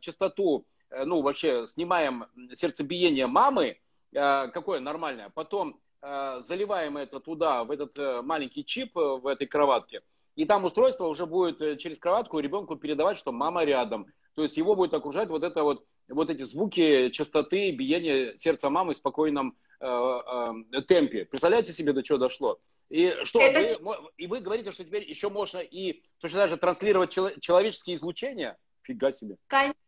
частоту, 0.00 0.66
ну, 0.90 1.22
вообще 1.22 1.66
снимаем 1.66 2.26
сердцебиение 2.52 3.26
мамы, 3.26 3.78
какое 4.14 4.80
нормальное, 4.80 5.30
потом 5.30 5.80
э, 6.00 6.40
заливаем 6.40 6.96
это 6.96 7.20
туда, 7.20 7.64
в 7.64 7.70
этот 7.70 7.98
э, 7.98 8.22
маленький 8.22 8.64
чип 8.64 8.96
э, 8.96 9.16
в 9.16 9.26
этой 9.26 9.46
кроватке, 9.46 10.02
и 10.36 10.44
там 10.44 10.64
устройство 10.64 11.06
уже 11.06 11.26
будет 11.26 11.60
э, 11.60 11.76
через 11.76 11.98
кроватку 11.98 12.38
ребенку 12.38 12.76
передавать, 12.76 13.16
что 13.16 13.32
мама 13.32 13.64
рядом. 13.64 14.06
То 14.34 14.42
есть 14.42 14.56
его 14.56 14.74
будет 14.74 14.94
окружать 14.94 15.28
вот 15.28 15.44
это 15.44 15.62
вот 15.62 15.84
вот 16.08 16.28
эти 16.28 16.42
звуки 16.42 17.08
частоты 17.10 17.70
биения 17.70 18.36
сердца 18.36 18.68
мамы 18.68 18.92
в 18.92 18.96
спокойном 18.96 19.56
э, 19.80 19.86
э, 19.86 20.82
темпе. 20.82 21.24
Представляете 21.24 21.72
себе, 21.72 21.92
до 21.92 22.02
чего 22.02 22.18
дошло? 22.18 22.60
И 22.90 23.14
что, 23.22 23.40
Это... 23.40 23.82
вы, 23.82 23.96
и 24.18 24.26
вы 24.26 24.40
говорите, 24.40 24.72
что 24.72 24.84
теперь 24.84 25.08
еще 25.08 25.30
можно 25.30 25.58
и 25.58 26.02
точно 26.18 26.40
даже 26.40 26.56
транслировать 26.56 27.12
человеческие 27.40 27.96
излучения? 27.96 28.58
Фига 28.82 29.12
себе. 29.12 29.36
Конечно, 29.46 29.84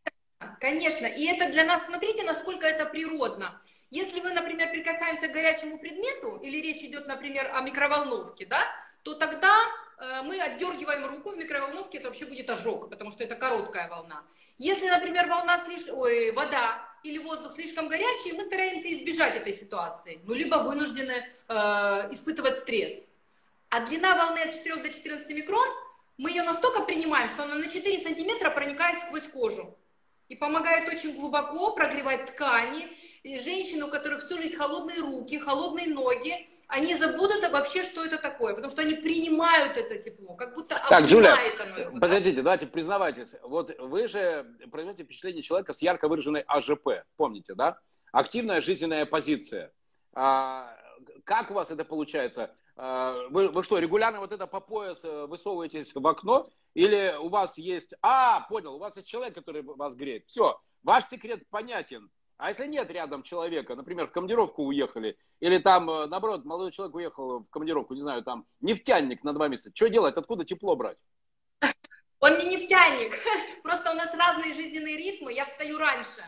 конечно. 0.58 1.06
И 1.06 1.26
это 1.26 1.52
для 1.52 1.64
нас, 1.64 1.84
смотрите, 1.84 2.22
насколько 2.22 2.66
это 2.66 2.86
природно. 2.86 3.60
Если 3.90 4.20
мы, 4.20 4.32
например, 4.32 4.70
прикасаемся 4.70 5.28
к 5.28 5.32
горячему 5.32 5.78
предмету, 5.78 6.36
или 6.42 6.60
речь 6.60 6.82
идет, 6.82 7.06
например, 7.06 7.50
о 7.54 7.60
микроволновке, 7.60 8.46
да, 8.46 8.64
то 9.02 9.14
тогда 9.14 9.54
э, 9.98 10.22
мы 10.22 10.40
отдергиваем 10.40 11.06
руку 11.06 11.30
в 11.30 11.36
микроволновке, 11.36 11.98
это 11.98 12.08
вообще 12.08 12.26
будет 12.26 12.50
ожог, 12.50 12.90
потому 12.90 13.12
что 13.12 13.22
это 13.22 13.36
короткая 13.36 13.88
волна. 13.88 14.24
Если, 14.58 14.88
например, 14.88 15.28
волна 15.28 15.62
слишком, 15.64 15.98
ой, 15.98 16.32
вода 16.32 16.82
или 17.04 17.18
воздух 17.18 17.52
слишком 17.54 17.88
горячий, 17.88 18.32
мы 18.32 18.44
стараемся 18.44 18.92
избежать 18.92 19.36
этой 19.36 19.52
ситуации, 19.52 20.20
ну, 20.24 20.34
либо 20.34 20.56
вынуждены 20.56 21.24
э, 21.48 21.54
испытывать 22.10 22.58
стресс. 22.58 23.06
А 23.68 23.80
длина 23.80 24.16
волны 24.16 24.40
от 24.40 24.54
4 24.54 24.76
до 24.76 24.88
14 24.90 25.28
микрон, 25.30 25.68
мы 26.18 26.30
ее 26.30 26.42
настолько 26.42 26.82
принимаем, 26.82 27.28
что 27.28 27.42
она 27.42 27.56
на 27.56 27.68
4 27.68 27.98
сантиметра 28.00 28.50
проникает 28.50 29.00
сквозь 29.00 29.28
кожу 29.28 29.76
и 30.28 30.36
помогает 30.36 30.88
очень 30.88 31.14
глубоко 31.14 31.72
прогревать 31.72 32.26
ткани. 32.26 32.88
И 33.26 33.40
женщины, 33.40 33.84
у 33.84 33.90
которых 33.90 34.22
всю 34.22 34.38
жизнь 34.38 34.56
холодные 34.56 35.00
руки, 35.00 35.40
холодные 35.40 35.88
ноги, 35.88 36.48
они 36.68 36.94
забудут 36.94 37.42
вообще, 37.50 37.82
что 37.82 38.04
это 38.04 38.18
такое, 38.18 38.54
потому 38.54 38.70
что 38.70 38.82
они 38.82 38.94
принимают 38.94 39.76
это 39.76 39.98
тепло, 39.98 40.34
как 40.34 40.54
будто 40.54 40.80
так, 40.88 41.06
Джуля, 41.06 41.36
оно 41.60 41.76
его, 41.76 41.98
подождите, 41.98 42.36
да? 42.36 42.42
давайте 42.42 42.68
признавайтесь, 42.68 43.34
вот 43.42 43.76
вы 43.80 44.06
же 44.06 44.46
производите 44.70 45.02
впечатление 45.02 45.42
человека 45.42 45.72
с 45.72 45.82
ярко 45.82 46.06
выраженной 46.06 46.44
АЖП, 46.46 47.04
помните, 47.16 47.54
да? 47.54 47.80
Активная 48.12 48.60
жизненная 48.60 49.06
позиция. 49.06 49.72
А, 50.14 50.76
как 51.24 51.50
у 51.50 51.54
вас 51.54 51.72
это 51.72 51.84
получается? 51.84 52.54
А, 52.76 53.26
вы, 53.30 53.48
вы 53.48 53.64
что, 53.64 53.80
регулярно 53.80 54.20
вот 54.20 54.30
это 54.30 54.46
по 54.46 54.60
пояс 54.60 55.00
э, 55.02 55.26
высовываетесь 55.26 55.92
в 55.92 56.06
окно? 56.06 56.48
Или 56.74 57.16
у 57.18 57.28
вас 57.28 57.58
есть... 57.58 57.92
А, 58.02 58.42
понял, 58.42 58.76
у 58.76 58.78
вас 58.78 58.94
есть 58.94 59.08
человек, 59.08 59.34
который 59.34 59.62
вас 59.62 59.96
греет. 59.96 60.28
Все, 60.28 60.60
ваш 60.84 61.06
секрет 61.06 61.42
понятен. 61.50 62.08
А 62.38 62.50
если 62.50 62.66
нет 62.66 62.90
рядом 62.90 63.22
человека, 63.22 63.74
например, 63.74 64.08
в 64.08 64.12
командировку 64.12 64.64
уехали, 64.64 65.16
или 65.40 65.58
там, 65.58 65.88
э, 65.88 66.06
наоборот, 66.06 66.44
молодой 66.44 66.70
человек 66.70 66.94
уехал 66.94 67.40
в 67.40 67.46
командировку, 67.48 67.94
не 67.94 68.02
знаю, 68.02 68.22
там, 68.22 68.46
нефтяник 68.60 69.24
на 69.24 69.32
два 69.32 69.48
месяца, 69.48 69.70
что 69.74 69.88
делать, 69.88 70.16
откуда 70.16 70.44
тепло 70.44 70.76
брать? 70.76 70.98
Он 72.20 72.38
не 72.38 72.46
нефтяник, 72.46 73.14
просто 73.62 73.90
у 73.90 73.94
нас 73.94 74.14
разные 74.14 74.52
жизненные 74.52 74.98
ритмы, 74.98 75.32
я 75.32 75.46
встаю 75.46 75.78
раньше 75.78 76.22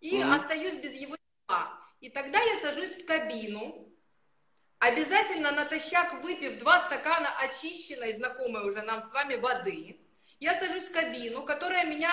и 0.00 0.20
mm-hmm. 0.20 0.34
остаюсь 0.34 0.76
без 0.82 0.92
его 0.92 1.16
тепла. 1.16 1.78
И 2.00 2.08
тогда 2.08 2.40
я 2.40 2.60
сажусь 2.60 2.96
в 2.96 3.04
кабину, 3.04 3.86
обязательно 4.78 5.50
натощак 5.52 6.22
выпив 6.22 6.58
два 6.58 6.86
стакана 6.86 7.28
очищенной, 7.38 8.14
знакомой 8.14 8.66
уже 8.66 8.80
нам 8.80 9.02
с 9.02 9.12
вами 9.12 9.36
воды, 9.36 10.00
я 10.38 10.58
сажусь 10.58 10.88
в 10.88 10.92
кабину, 10.94 11.42
которая 11.42 11.84
меня 11.84 12.10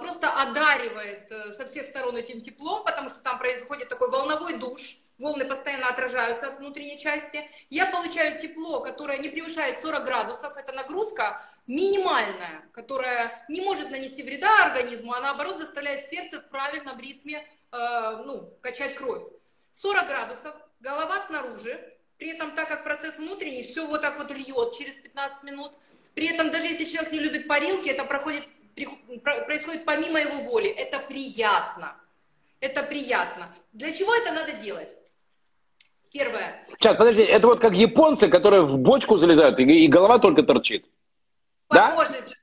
просто 0.00 0.28
одаривает 0.28 1.30
э, 1.30 1.52
со 1.52 1.64
всех 1.64 1.86
сторон 1.86 2.16
этим 2.16 2.40
теплом, 2.40 2.82
потому 2.84 3.08
что 3.08 3.20
там 3.20 3.38
происходит 3.38 3.88
такой 3.88 4.10
волновой 4.10 4.58
душ, 4.58 4.96
волны 5.16 5.44
постоянно 5.44 5.88
отражаются 5.88 6.48
от 6.48 6.58
внутренней 6.58 6.98
части. 6.98 7.48
Я 7.70 7.86
получаю 7.86 8.40
тепло, 8.40 8.80
которое 8.80 9.18
не 9.18 9.28
превышает 9.28 9.80
40 9.80 10.04
градусов, 10.04 10.56
это 10.56 10.72
нагрузка 10.72 11.40
минимальная, 11.68 12.68
которая 12.72 13.44
не 13.48 13.60
может 13.60 13.90
нанести 13.90 14.24
вреда 14.24 14.64
организму, 14.64 15.12
а 15.12 15.20
наоборот 15.20 15.58
заставляет 15.58 16.06
сердце 16.06 16.40
в 16.40 16.48
правильном 16.48 16.98
ритме 16.98 17.46
э, 17.70 18.22
ну, 18.24 18.52
качать 18.60 18.96
кровь. 18.96 19.22
40 19.72 20.08
градусов, 20.08 20.54
голова 20.80 21.24
снаружи, 21.28 21.96
при 22.18 22.30
этом 22.30 22.56
так 22.56 22.68
как 22.68 22.82
процесс 22.82 23.18
внутренний, 23.18 23.62
все 23.62 23.86
вот 23.86 24.02
так 24.02 24.18
вот 24.18 24.32
льет 24.32 24.74
через 24.76 24.96
15 24.96 25.44
минут. 25.44 25.72
При 26.14 26.26
этом 26.26 26.50
даже 26.50 26.66
если 26.66 26.86
человек 26.86 27.12
не 27.12 27.20
любит 27.20 27.46
парилки, 27.46 27.88
это 27.88 28.04
проходит 28.04 28.48
происходит 29.46 29.84
помимо 29.84 30.20
его 30.20 30.40
воли. 30.42 30.68
Это 30.68 30.98
приятно. 31.00 31.96
Это 32.60 32.82
приятно. 32.82 33.54
Для 33.72 33.92
чего 33.92 34.14
это 34.14 34.32
надо 34.32 34.52
делать? 34.52 34.90
Первое. 36.12 36.66
Сейчас, 36.78 36.96
подожди, 36.96 37.22
это 37.22 37.46
вот 37.46 37.60
как 37.60 37.74
японцы, 37.74 38.28
которые 38.28 38.62
в 38.62 38.78
бочку 38.78 39.16
залезают, 39.16 39.60
и, 39.60 39.84
и 39.84 39.86
голова 39.86 40.18
только 40.18 40.42
торчит. 40.42 40.84
Похоже, 41.68 42.20
да? 42.26 42.34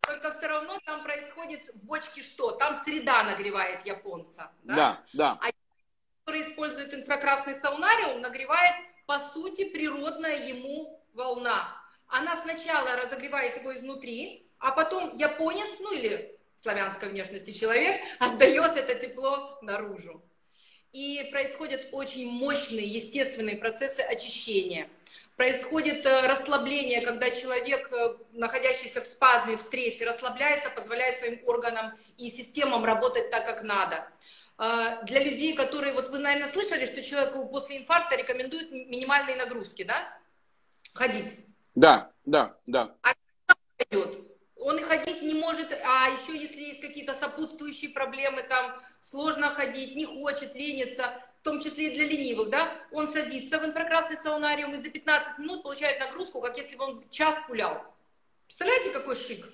только 0.00 0.32
все 0.32 0.48
равно 0.48 0.76
там 0.84 1.04
происходит 1.04 1.70
в 1.72 1.86
бочке 1.86 2.22
что? 2.22 2.50
Там 2.52 2.74
среда 2.74 3.22
нагревает 3.22 3.86
японца. 3.86 4.50
Да, 4.64 4.74
да. 4.74 5.02
да. 5.12 5.38
А 5.40 5.50
который 6.24 6.42
использует 6.42 6.94
инфракрасный 6.94 7.54
саунариум, 7.54 8.20
нагревает, 8.20 8.74
по 9.06 9.18
сути, 9.18 9.64
природная 9.64 10.48
ему 10.48 11.00
волна. 11.14 11.68
Она 12.08 12.36
сначала 12.42 12.96
разогревает 12.96 13.56
его 13.56 13.74
изнутри, 13.74 14.50
а 14.62 14.70
потом 14.70 15.10
японец, 15.18 15.78
ну 15.80 15.92
или 15.92 16.38
славянской 16.62 17.08
внешности 17.08 17.52
человек, 17.52 18.00
отдает 18.20 18.76
это 18.76 18.94
тепло 18.94 19.58
наружу. 19.60 20.22
И 20.92 21.28
происходят 21.32 21.88
очень 21.90 22.30
мощные 22.30 22.86
естественные 22.86 23.56
процессы 23.56 24.00
очищения. 24.00 24.88
Происходит 25.36 26.06
э, 26.06 26.26
расслабление, 26.26 27.00
когда 27.00 27.30
человек, 27.30 27.90
э, 27.90 28.16
находящийся 28.32 29.00
в 29.00 29.06
спазме, 29.06 29.56
в 29.56 29.62
стрессе, 29.62 30.04
расслабляется, 30.04 30.70
позволяет 30.70 31.18
своим 31.18 31.40
органам 31.46 31.92
и 32.18 32.30
системам 32.30 32.84
работать 32.84 33.30
так, 33.30 33.44
как 33.46 33.62
надо. 33.62 34.06
э, 34.58 35.04
для 35.04 35.24
людей, 35.24 35.54
которые, 35.56 35.94
вот 35.94 36.10
вы, 36.10 36.18
наверное, 36.18 36.48
слышали, 36.48 36.86
что 36.86 37.02
человеку 37.02 37.48
после 37.48 37.78
инфаркта 37.78 38.16
рекомендуют 38.16 38.70
минимальные 38.70 39.36
нагрузки, 39.36 39.82
да? 39.82 40.16
Ходить. 40.92 41.34
Да, 41.74 42.12
да, 42.26 42.54
да. 42.66 42.94
А 43.02 43.14
идет? 43.90 44.21
Он 44.64 44.78
и 44.78 44.82
ходить 44.82 45.22
не 45.22 45.34
может, 45.34 45.72
а 45.84 46.08
еще 46.10 46.38
если 46.38 46.62
есть 46.62 46.80
какие-то 46.80 47.14
сопутствующие 47.14 47.90
проблемы, 47.90 48.44
там 48.44 48.80
сложно 49.00 49.48
ходить, 49.48 49.96
не 49.96 50.06
хочет, 50.06 50.54
ленится, 50.54 51.20
в 51.40 51.42
том 51.42 51.60
числе 51.60 51.88
и 51.88 51.94
для 51.94 52.06
ленивых, 52.06 52.50
да, 52.50 52.68
он 52.92 53.08
садится 53.08 53.58
в 53.58 53.64
инфракрасный 53.64 54.16
саунариум 54.16 54.74
и 54.74 54.78
за 54.78 54.88
15 54.88 55.38
минут 55.38 55.64
получает 55.64 55.98
нагрузку, 55.98 56.40
как 56.40 56.56
если 56.56 56.76
бы 56.76 56.84
он 56.84 57.04
час 57.10 57.42
гулял. 57.48 57.82
Представляете, 58.46 58.90
какой 58.90 59.16
шик? 59.16 59.48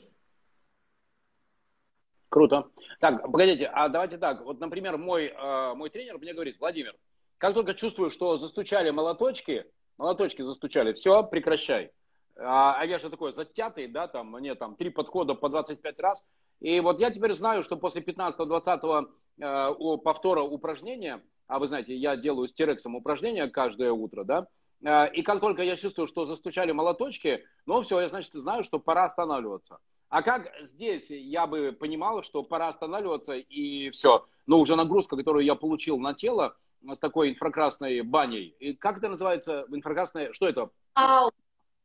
Круто. 2.29 2.69
Так, 3.01 3.23
погодите, 3.23 3.67
а 3.73 3.89
давайте 3.89 4.19
так. 4.19 4.43
Вот, 4.43 4.61
например, 4.61 4.99
мой, 4.99 5.29
э, 5.29 5.75
мой 5.75 5.89
тренер 5.89 6.19
мне 6.19 6.35
говорит, 6.35 6.61
Владимир, 6.61 6.95
как 7.39 7.55
только 7.55 7.73
чувствую, 7.73 8.11
что 8.11 8.37
застучали 8.37 8.91
молоточки, 8.91 9.65
молоточки 9.97 10.43
застучали, 10.43 10.93
все, 10.93 11.23
прекращай. 11.23 11.93
А, 12.41 12.77
а 12.79 12.85
я 12.85 12.99
же 12.99 13.11
такой 13.11 13.33
затятый, 13.33 13.89
да, 13.89 14.07
там, 14.07 14.31
мне 14.33 14.55
там 14.55 14.77
три 14.77 14.91
подхода 14.91 15.35
по 15.35 15.49
25 15.49 16.01
раз. 16.01 16.25
И 16.61 16.81
вот 16.81 17.01
я 17.01 17.11
теперь 17.11 17.35
знаю, 17.35 17.63
что 17.63 17.77
после 17.77 18.03
15-20 18.03 19.09
э, 19.39 19.75
повтора 20.05 20.43
упражнения, 20.43 21.23
а 21.47 21.59
вы 21.59 21.67
знаете, 21.67 21.97
я 21.97 22.17
делаю 22.17 22.49
с 22.49 22.53
Терексом 22.53 22.95
упражнения 22.97 23.49
каждое 23.49 23.93
утро, 23.93 24.25
да, 24.25 24.47
э, 24.85 25.13
и 25.13 25.23
как 25.23 25.41
только 25.41 25.63
я 25.63 25.77
чувствую, 25.77 26.07
что 26.07 26.27
застучали 26.27 26.73
молоточки, 26.73 27.45
ну 27.67 27.83
все, 27.83 28.01
я, 28.01 28.09
значит, 28.09 28.33
знаю, 28.33 28.63
что 28.63 28.79
пора 28.79 29.05
останавливаться. 29.05 29.79
А 30.09 30.23
как 30.23 30.51
здесь 30.63 31.11
я 31.11 31.47
бы 31.47 31.77
понимал, 31.79 32.23
что 32.23 32.43
пора 32.43 32.69
останавливаться 32.69 33.35
и 33.35 33.91
все. 33.91 34.27
Но 34.47 34.59
уже 34.59 34.75
нагрузка, 34.75 35.17
которую 35.17 35.45
я 35.45 35.55
получил 35.55 35.99
на 35.99 36.15
тело 36.15 36.57
с 36.83 36.99
такой 36.99 37.31
инфракрасной 37.31 38.01
баней. 38.01 38.57
И 38.59 38.73
как 38.73 38.99
это 38.99 39.11
называется? 39.11 39.67
Инфракрасная, 39.71 40.33
что 40.33 40.49
это? 40.49 40.71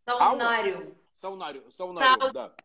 Ау. 0.05 0.17
Саунариум. 0.17 0.97
Саунариум, 1.15 1.71
саунариум, 1.71 2.21
Сау... 2.21 2.31
да. 2.33 2.55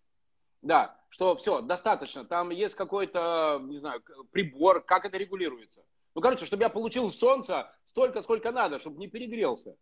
Да, 0.63 1.01
что 1.09 1.37
все, 1.37 1.61
достаточно. 1.61 2.25
Там 2.25 2.51
есть 2.51 2.75
какой-то, 2.75 3.61
не 3.63 3.79
знаю, 3.79 4.03
прибор, 4.33 4.83
как 4.83 5.05
это 5.05 5.17
регулируется. 5.17 5.85
Ну, 6.15 6.21
короче, 6.21 6.47
чтобы 6.47 6.65
я 6.65 6.69
получил 6.69 7.11
солнца 7.11 7.73
столько, 7.85 8.21
сколько 8.23 8.51
надо, 8.51 8.81
чтобы 8.81 8.99
не 8.99 9.07
перегрелся. 9.07 9.77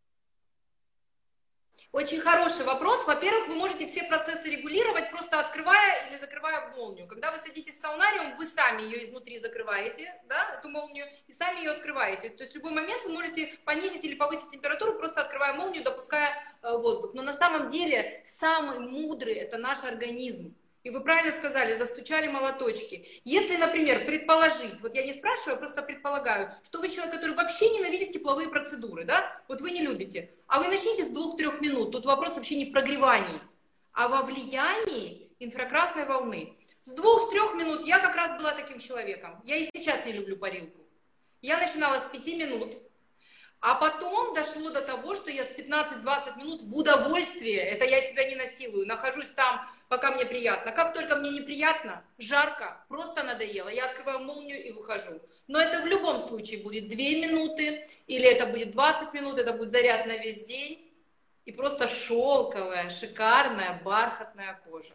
Очень 1.92 2.20
хороший 2.20 2.64
вопрос. 2.64 3.06
Во-первых, 3.06 3.48
вы 3.48 3.54
можете 3.54 3.86
все 3.86 4.02
процессы 4.04 4.50
регулировать, 4.50 5.10
просто 5.10 5.40
открывая 5.40 6.08
или 6.08 6.18
закрывая 6.18 6.68
молнию. 6.76 7.06
Когда 7.06 7.32
вы 7.32 7.38
садитесь 7.38 7.76
в 7.76 7.80
саунариум, 7.80 8.36
вы 8.36 8.46
сами 8.46 8.82
ее 8.82 9.04
изнутри 9.04 9.38
закрываете, 9.38 10.14
да, 10.28 10.54
эту 10.58 10.68
молнию, 10.68 11.06
и 11.26 11.32
сами 11.32 11.60
ее 11.60 11.70
открываете. 11.70 12.28
То 12.30 12.42
есть 12.42 12.52
в 12.52 12.56
любой 12.56 12.72
момент 12.72 13.02
вы 13.04 13.12
можете 13.12 13.46
понизить 13.64 14.04
или 14.04 14.14
повысить 14.14 14.50
температуру, 14.50 14.98
просто 14.98 15.22
открывая 15.22 15.54
молнию, 15.54 15.84
допуская 15.84 16.34
э, 16.62 16.76
воздух. 16.76 17.14
Но 17.14 17.22
на 17.22 17.32
самом 17.32 17.70
деле 17.70 18.20
самый 18.26 18.78
мудрый– 18.78 19.34
это 19.34 19.56
наш 19.56 19.82
организм. 19.84 20.54
И 20.86 20.90
вы 20.90 21.00
правильно 21.00 21.36
сказали, 21.36 21.74
застучали 21.74 22.28
молоточки. 22.28 23.20
Если, 23.24 23.56
например, 23.56 24.06
предположить, 24.06 24.80
вот 24.80 24.94
я 24.94 25.04
не 25.04 25.14
спрашиваю, 25.14 25.58
просто 25.58 25.82
предполагаю, 25.82 26.54
что 26.62 26.78
вы 26.78 26.90
человек, 26.90 27.12
который 27.12 27.34
вообще 27.34 27.70
ненавидит 27.70 28.12
тепловые 28.12 28.48
процедуры, 28.48 29.02
да, 29.02 29.36
вот 29.48 29.60
вы 29.60 29.72
не 29.72 29.80
любите, 29.80 30.30
а 30.46 30.60
вы 30.60 30.68
начните 30.68 31.02
с 31.02 31.08
двух-трех 31.08 31.60
минут, 31.60 31.90
тут 31.90 32.06
вопрос 32.06 32.36
вообще 32.36 32.54
не 32.54 32.66
в 32.66 32.72
прогревании, 32.72 33.40
а 33.94 34.06
во 34.06 34.22
влиянии 34.22 35.28
инфракрасной 35.40 36.04
волны. 36.04 36.54
С 36.84 36.92
двух-с 36.92 37.30
трех 37.30 37.56
минут 37.56 37.84
я 37.84 37.98
как 37.98 38.14
раз 38.14 38.40
была 38.40 38.52
таким 38.52 38.78
человеком. 38.78 39.42
Я 39.42 39.56
и 39.56 39.68
сейчас 39.74 40.06
не 40.06 40.12
люблю 40.12 40.36
парилку. 40.36 40.78
Я 41.42 41.58
начинала 41.58 41.98
с 41.98 42.04
пяти 42.04 42.36
минут, 42.36 42.76
а 43.60 43.74
потом 43.74 44.34
дошло 44.34 44.70
до 44.70 44.82
того, 44.82 45.14
что 45.14 45.30
я 45.30 45.44
с 45.44 45.50
15-20 45.50 46.38
минут 46.38 46.62
в 46.62 46.76
удовольствие, 46.76 47.58
это 47.58 47.84
я 47.84 48.00
себя 48.00 48.28
не 48.28 48.36
насилую, 48.36 48.86
нахожусь 48.86 49.30
там 49.30 49.60
пока 49.88 50.12
мне 50.12 50.26
приятно. 50.26 50.72
Как 50.72 50.94
только 50.94 51.16
мне 51.16 51.30
неприятно, 51.30 52.02
жарко, 52.18 52.84
просто 52.88 53.22
надоело, 53.22 53.68
я 53.68 53.86
открываю 53.86 54.20
молнию 54.20 54.64
и 54.64 54.72
выхожу. 54.72 55.20
Но 55.48 55.60
это 55.60 55.82
в 55.82 55.86
любом 55.86 56.20
случае 56.20 56.62
будет 56.62 56.88
2 56.88 56.96
минуты, 56.96 57.86
или 58.06 58.24
это 58.24 58.46
будет 58.46 58.72
20 58.72 59.12
минут, 59.14 59.38
это 59.38 59.52
будет 59.52 59.70
заряд 59.70 60.06
на 60.06 60.16
весь 60.16 60.44
день. 60.44 60.82
И 61.44 61.52
просто 61.52 61.86
шелковая, 61.86 62.90
шикарная, 62.90 63.80
бархатная 63.84 64.60
кожа. 64.68 64.92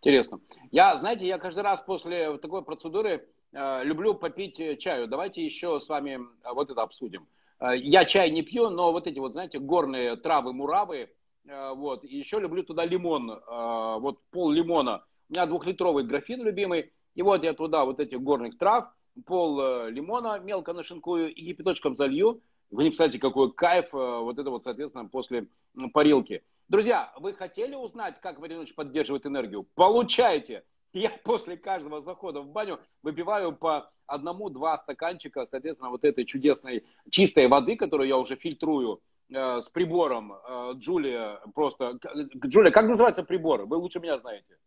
Интересно. 0.00 0.40
Я, 0.70 0.96
знаете, 0.96 1.26
я 1.26 1.38
каждый 1.38 1.62
раз 1.62 1.80
после 1.82 2.38
такой 2.38 2.64
процедуры 2.64 3.28
э, 3.52 3.84
люблю 3.84 4.14
попить 4.14 4.58
э, 4.58 4.76
чаю. 4.76 5.06
Давайте 5.06 5.44
еще 5.44 5.78
с 5.78 5.88
вами 5.88 6.18
э, 6.18 6.52
вот 6.54 6.70
это 6.70 6.80
обсудим. 6.80 7.28
Э, 7.62 7.76
я 7.76 8.04
чай 8.04 8.30
не 8.30 8.42
пью, 8.42 8.70
но 8.70 8.92
вот 8.92 9.06
эти 9.06 9.18
вот, 9.18 9.32
знаете, 9.32 9.58
горные 9.58 10.16
травы, 10.16 10.52
муравы, 10.52 11.08
Э, 11.46 11.72
вот. 11.74 12.04
И 12.04 12.16
еще 12.16 12.38
люблю 12.38 12.62
туда 12.62 12.84
лимон, 12.84 13.30
э, 13.30 13.96
вот 13.98 14.20
пол 14.30 14.50
лимона. 14.50 15.04
У 15.28 15.32
меня 15.32 15.46
двухлитровый 15.46 16.04
графин 16.04 16.42
любимый. 16.42 16.92
И 17.14 17.22
вот 17.22 17.42
я 17.42 17.52
туда 17.52 17.84
вот 17.84 18.00
этих 18.00 18.22
горных 18.22 18.58
трав, 18.58 18.88
пол 19.26 19.86
лимона 19.88 20.38
мелко 20.38 20.72
нашинкую 20.72 21.34
и 21.34 21.46
кипяточком 21.46 21.96
залью. 21.96 22.40
Вы 22.70 22.84
не 22.84 22.90
представляете, 22.90 23.18
какой 23.18 23.52
кайф 23.52 23.92
вот 23.92 24.38
это 24.38 24.48
вот, 24.48 24.64
соответственно, 24.64 25.06
после 25.06 25.46
парилки. 25.92 26.42
Друзья, 26.68 27.12
вы 27.18 27.34
хотели 27.34 27.74
узнать, 27.74 28.18
как 28.22 28.38
Валерьевич 28.38 28.74
поддерживает 28.74 29.26
энергию? 29.26 29.66
Получайте! 29.74 30.64
Я 30.92 31.10
после 31.24 31.56
каждого 31.56 32.00
захода 32.00 32.40
в 32.40 32.48
баню 32.48 32.78
выпиваю 33.02 33.52
по 33.52 33.90
одному-два 34.06 34.76
стаканчика, 34.78 35.46
соответственно, 35.50 35.90
вот 35.90 36.04
этой 36.04 36.24
чудесной 36.24 36.84
чистой 37.10 37.48
воды, 37.48 37.76
которую 37.76 38.08
я 38.08 38.18
уже 38.18 38.36
фильтрую 38.36 39.00
Э, 39.34 39.60
с 39.60 39.68
прибором 39.68 40.32
э, 40.32 40.72
Джулия 40.74 41.40
просто... 41.54 41.98
Джулия, 42.44 42.70
как 42.70 42.86
называется 42.86 43.22
прибор? 43.22 43.64
Вы 43.66 43.76
лучше 43.76 44.00
меня 44.00 44.18
знаете. 44.18 44.58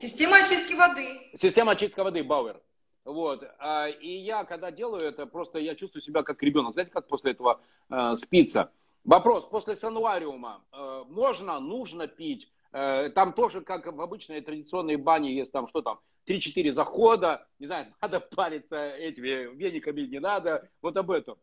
Система 0.00 0.38
очистки 0.38 0.74
воды. 0.74 1.06
Система 1.34 1.72
очистки 1.72 2.00
воды, 2.00 2.22
Бауэр. 2.22 2.60
Вот. 3.04 3.44
А, 3.58 3.88
и 3.88 4.08
я, 4.08 4.44
когда 4.44 4.70
делаю 4.70 5.06
это, 5.06 5.26
просто 5.26 5.58
я 5.58 5.74
чувствую 5.74 6.02
себя 6.02 6.22
как 6.22 6.42
ребенок. 6.42 6.74
Знаете, 6.74 6.90
как 6.90 7.06
после 7.06 7.32
этого 7.32 7.60
э, 7.90 8.14
спится? 8.16 8.70
Вопрос. 9.04 9.46
После 9.46 9.76
сануариума 9.76 10.62
э, 10.72 11.04
можно, 11.08 11.60
нужно 11.60 12.06
пить? 12.06 12.50
Э, 12.74 13.08
там 13.10 13.32
тоже, 13.32 13.60
как 13.60 13.86
в 13.86 14.00
обычной 14.00 14.40
традиционной 14.40 14.96
бане, 14.96 15.32
есть 15.32 15.52
там 15.52 15.68
что 15.68 15.80
там, 15.80 16.00
3-4 16.26 16.72
захода. 16.72 17.46
Не 17.60 17.66
знаю, 17.66 17.94
надо 18.02 18.18
париться 18.18 18.90
этими 18.90 19.54
вениками, 19.54 20.00
не 20.00 20.18
надо. 20.18 20.68
Вот 20.82 20.96
об 20.96 21.12
этом. 21.12 21.38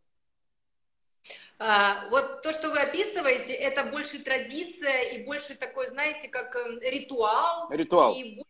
А, 1.58 2.10
вот 2.10 2.42
то, 2.42 2.52
что 2.52 2.70
вы 2.70 2.80
описываете, 2.80 3.54
это 3.54 3.86
больше 3.86 4.20
традиция 4.20 5.12
и 5.12 5.24
больше 5.24 5.56
такой, 5.56 5.88
знаете, 5.88 6.28
как 6.28 6.54
эм, 6.56 6.80
ритуал. 6.82 7.72
Ритуал. 7.72 8.14
И 8.14 8.44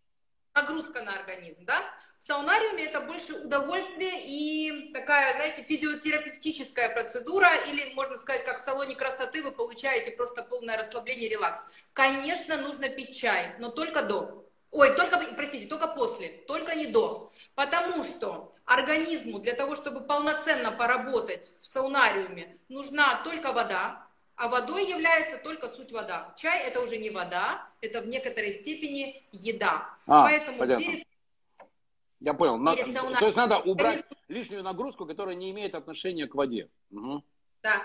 нагрузка 0.55 1.03
на 1.03 1.13
организм, 1.19 1.63
да? 1.65 1.83
В 2.21 2.23
саунариуме 2.23 2.85
это 2.85 3.01
больше 3.01 3.33
удовольствие 3.33 4.27
и 4.27 4.91
такая, 4.93 5.33
знаете, 5.33 5.63
физиотерапевтическая 5.63 6.93
процедура, 6.93 7.49
или, 7.67 7.95
можно 7.95 8.15
сказать, 8.15 8.45
как 8.45 8.59
в 8.59 8.61
салоне 8.61 8.93
красоты 8.93 9.41
вы 9.41 9.49
получаете 9.51 10.11
просто 10.11 10.43
полное 10.43 10.77
расслабление, 10.77 11.29
релакс. 11.29 11.65
Конечно, 11.93 12.57
нужно 12.57 12.89
пить 12.89 13.19
чай, 13.19 13.55
но 13.57 13.71
только 13.71 14.03
до. 14.03 14.45
Ой, 14.69 14.95
только, 14.95 15.17
простите, 15.35 15.65
только 15.65 15.87
после, 15.87 16.27
только 16.47 16.75
не 16.75 16.85
до. 16.85 17.31
Потому 17.55 18.03
что 18.03 18.53
организму 18.65 19.39
для 19.39 19.55
того, 19.55 19.75
чтобы 19.75 20.01
полноценно 20.01 20.71
поработать 20.71 21.49
в 21.59 21.65
саунариуме, 21.65 22.55
нужна 22.69 23.23
только 23.23 23.51
вода, 23.51 24.05
а 24.35 24.47
водой 24.47 24.87
является 24.87 25.37
только 25.37 25.69
суть 25.69 25.91
вода. 25.91 26.35
Чай 26.37 26.67
это 26.67 26.81
уже 26.81 26.97
не 26.97 27.09
вода, 27.09 27.67
это 27.81 27.99
в 27.99 28.07
некоторой 28.07 28.53
степени 28.53 29.27
еда. 29.31 29.89
А, 30.05 30.21
Поэтому 30.21 30.59
понятно. 30.59 30.85
перед 30.85 31.10
я 32.21 32.33
понял. 32.35 32.57
На, 32.57 32.75
то 32.75 33.25
есть 33.25 33.35
надо 33.35 33.57
убрать 33.57 34.05
лишнюю 34.27 34.63
нагрузку, 34.63 35.05
которая 35.05 35.35
не 35.35 35.49
имеет 35.51 35.75
отношения 35.75 36.27
к 36.27 36.35
воде. 36.35 36.69
Угу. 36.91 37.23
Да, 37.63 37.81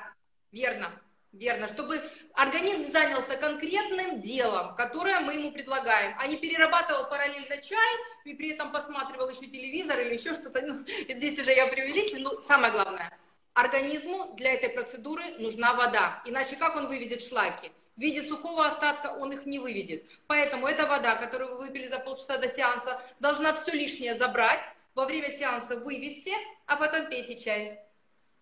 верно. 0.53 0.93
Верно, 1.33 1.69
чтобы 1.69 2.03
организм 2.35 2.87
занялся 2.91 3.37
конкретным 3.37 4.21
делом, 4.21 4.75
которое 4.75 5.21
мы 5.21 5.35
ему 5.35 5.53
предлагаем, 5.53 6.15
а 6.19 6.27
не 6.29 6.37
перерабатывал 6.37 7.11
параллельно 7.11 7.59
чай 7.59 7.95
и 8.25 8.33
при 8.35 8.53
этом 8.53 8.73
посматривал 8.73 9.29
еще 9.29 9.47
телевизор 9.47 9.99
или 10.01 10.15
еще 10.15 10.33
что-то. 10.35 10.63
Ну, 10.63 10.85
здесь 11.09 11.39
уже 11.39 11.53
я 11.53 11.67
преувеличиваю. 11.67 12.23
Но 12.23 12.41
самое 12.41 12.73
главное, 12.73 13.19
организму 13.53 14.35
для 14.37 14.53
этой 14.55 14.71
процедуры 14.71 15.25
нужна 15.39 15.75
вода. 15.75 16.23
Иначе 16.25 16.57
как 16.57 16.77
он 16.77 16.87
выведет 16.87 17.23
шлаки? 17.23 17.71
В 17.97 18.01
виде 18.01 18.23
сухого 18.23 18.67
остатка 18.67 19.17
он 19.19 19.33
их 19.33 19.47
не 19.47 19.59
выведет. 19.59 20.05
Поэтому 20.27 20.67
эта 20.67 20.87
вода, 20.87 21.17
которую 21.17 21.53
вы 21.53 21.67
выпили 21.67 21.89
за 21.89 21.99
полчаса 21.99 22.37
до 22.37 22.47
сеанса, 22.47 23.01
должна 23.21 23.55
все 23.55 23.73
лишнее 23.73 24.15
забрать, 24.15 24.63
во 24.95 25.07
время 25.07 25.31
сеанса 25.31 25.79
вывести, 25.79 26.33
а 26.67 26.77
потом 26.77 27.09
пейте 27.09 27.37
чай. 27.37 27.81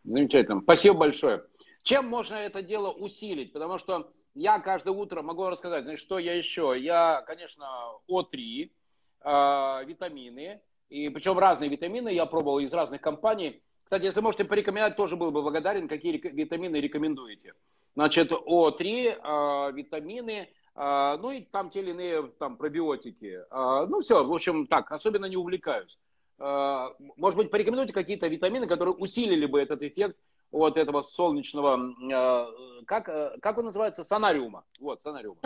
Замечательно. 0.02 0.60
Спасибо 0.60 0.96
большое. 0.96 1.44
Чем 1.82 2.06
можно 2.06 2.34
это 2.34 2.62
дело 2.62 2.90
усилить? 2.90 3.52
Потому 3.52 3.78
что 3.78 4.12
я 4.34 4.58
каждое 4.58 4.90
утро 4.90 5.22
могу 5.22 5.48
рассказать, 5.48 5.84
значит, 5.84 6.00
что 6.00 6.18
я 6.18 6.34
еще? 6.34 6.74
Я, 6.76 7.22
конечно, 7.26 7.66
О3, 8.08 8.70
э, 9.20 9.84
витамины, 9.86 10.60
И 10.88 11.08
причем 11.08 11.38
разные 11.38 11.70
витамины 11.70 12.08
я 12.12 12.26
пробовал 12.26 12.58
из 12.58 12.72
разных 12.72 13.00
компаний. 13.00 13.62
Кстати, 13.84 14.04
если 14.04 14.20
можете 14.20 14.44
порекомендовать, 14.44 14.96
тоже 14.96 15.16
был 15.16 15.30
бы 15.30 15.42
благодарен, 15.42 15.88
какие 15.88 16.16
витамины 16.16 16.76
рекомендуете. 16.76 17.54
Значит, 17.94 18.32
О3, 18.32 18.82
э, 18.82 19.72
витамины, 19.72 20.48
э, 20.74 21.16
ну 21.20 21.30
и 21.30 21.42
там 21.42 21.70
те 21.70 21.80
или 21.80 21.90
иные 21.90 22.22
там, 22.38 22.56
пробиотики. 22.56 23.40
Э, 23.50 23.86
ну 23.88 24.00
все, 24.00 24.24
в 24.24 24.32
общем, 24.32 24.66
так, 24.66 24.90
особенно 24.92 25.26
не 25.26 25.36
увлекаюсь. 25.36 25.98
Может 26.36 27.36
быть, 27.36 27.50
порекомендуйте 27.52 27.92
какие-то 27.92 28.26
витамины, 28.26 28.66
которые 28.66 28.96
усилили 28.96 29.46
бы 29.46 29.60
этот 29.62 29.82
эффект 29.82 30.16
вот 30.50 30.76
этого 30.76 31.02
солнечного, 31.02 31.94
как, 32.86 33.08
э, 33.08 33.36
как 33.40 33.58
он 33.58 33.66
называется, 33.66 34.04
сонариума. 34.04 34.64
Вот, 34.80 35.02
сонариума. 35.02 35.38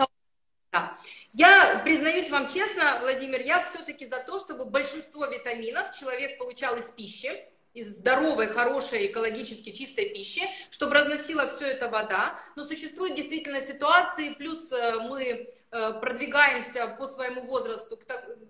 Да. 0.71 0.95
Я 1.33 1.81
признаюсь 1.83 2.29
вам 2.29 2.47
честно, 2.47 2.99
Владимир, 3.01 3.41
я 3.41 3.61
все-таки 3.61 4.05
за 4.05 4.23
то, 4.23 4.39
чтобы 4.39 4.65
большинство 4.65 5.25
витаминов 5.25 5.91
человек 5.97 6.37
получал 6.37 6.75
из 6.75 6.85
пищи, 6.91 7.31
из 7.73 7.97
здоровой, 7.97 8.47
хорошей, 8.47 9.07
экологически 9.07 9.71
чистой 9.71 10.09
пищи, 10.09 10.41
чтобы 10.71 10.95
разносила 10.95 11.47
все 11.47 11.67
это 11.67 11.89
вода. 11.89 12.39
Но 12.55 12.65
существуют 12.65 13.15
действительно 13.15 13.61
ситуации, 13.61 14.33
плюс 14.33 14.71
мы 14.71 15.53
продвигаемся 15.69 16.87
по 16.97 17.05
своему 17.05 17.41
возрасту 17.43 17.99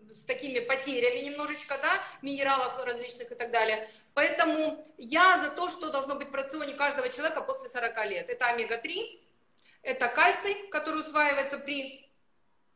с 0.09 0.23
такими 0.23 0.59
потерями 0.59 1.19
немножечко, 1.19 1.77
да, 1.81 2.01
минералов 2.21 2.77
различных 2.85 3.31
и 3.31 3.35
так 3.35 3.51
далее. 3.51 3.89
Поэтому 4.13 4.87
я 4.97 5.37
за 5.39 5.51
то, 5.51 5.69
что 5.69 5.91
должно 5.91 6.15
быть 6.15 6.29
в 6.29 6.33
рационе 6.33 6.73
каждого 6.73 7.09
человека 7.09 7.41
после 7.41 7.67
40 7.67 8.05
лет. 8.05 8.29
Это 8.29 8.45
омега-3, 8.45 9.19
это 9.81 10.07
кальций, 10.07 10.55
который 10.71 11.01
усваивается 11.01 11.57
при 11.57 12.09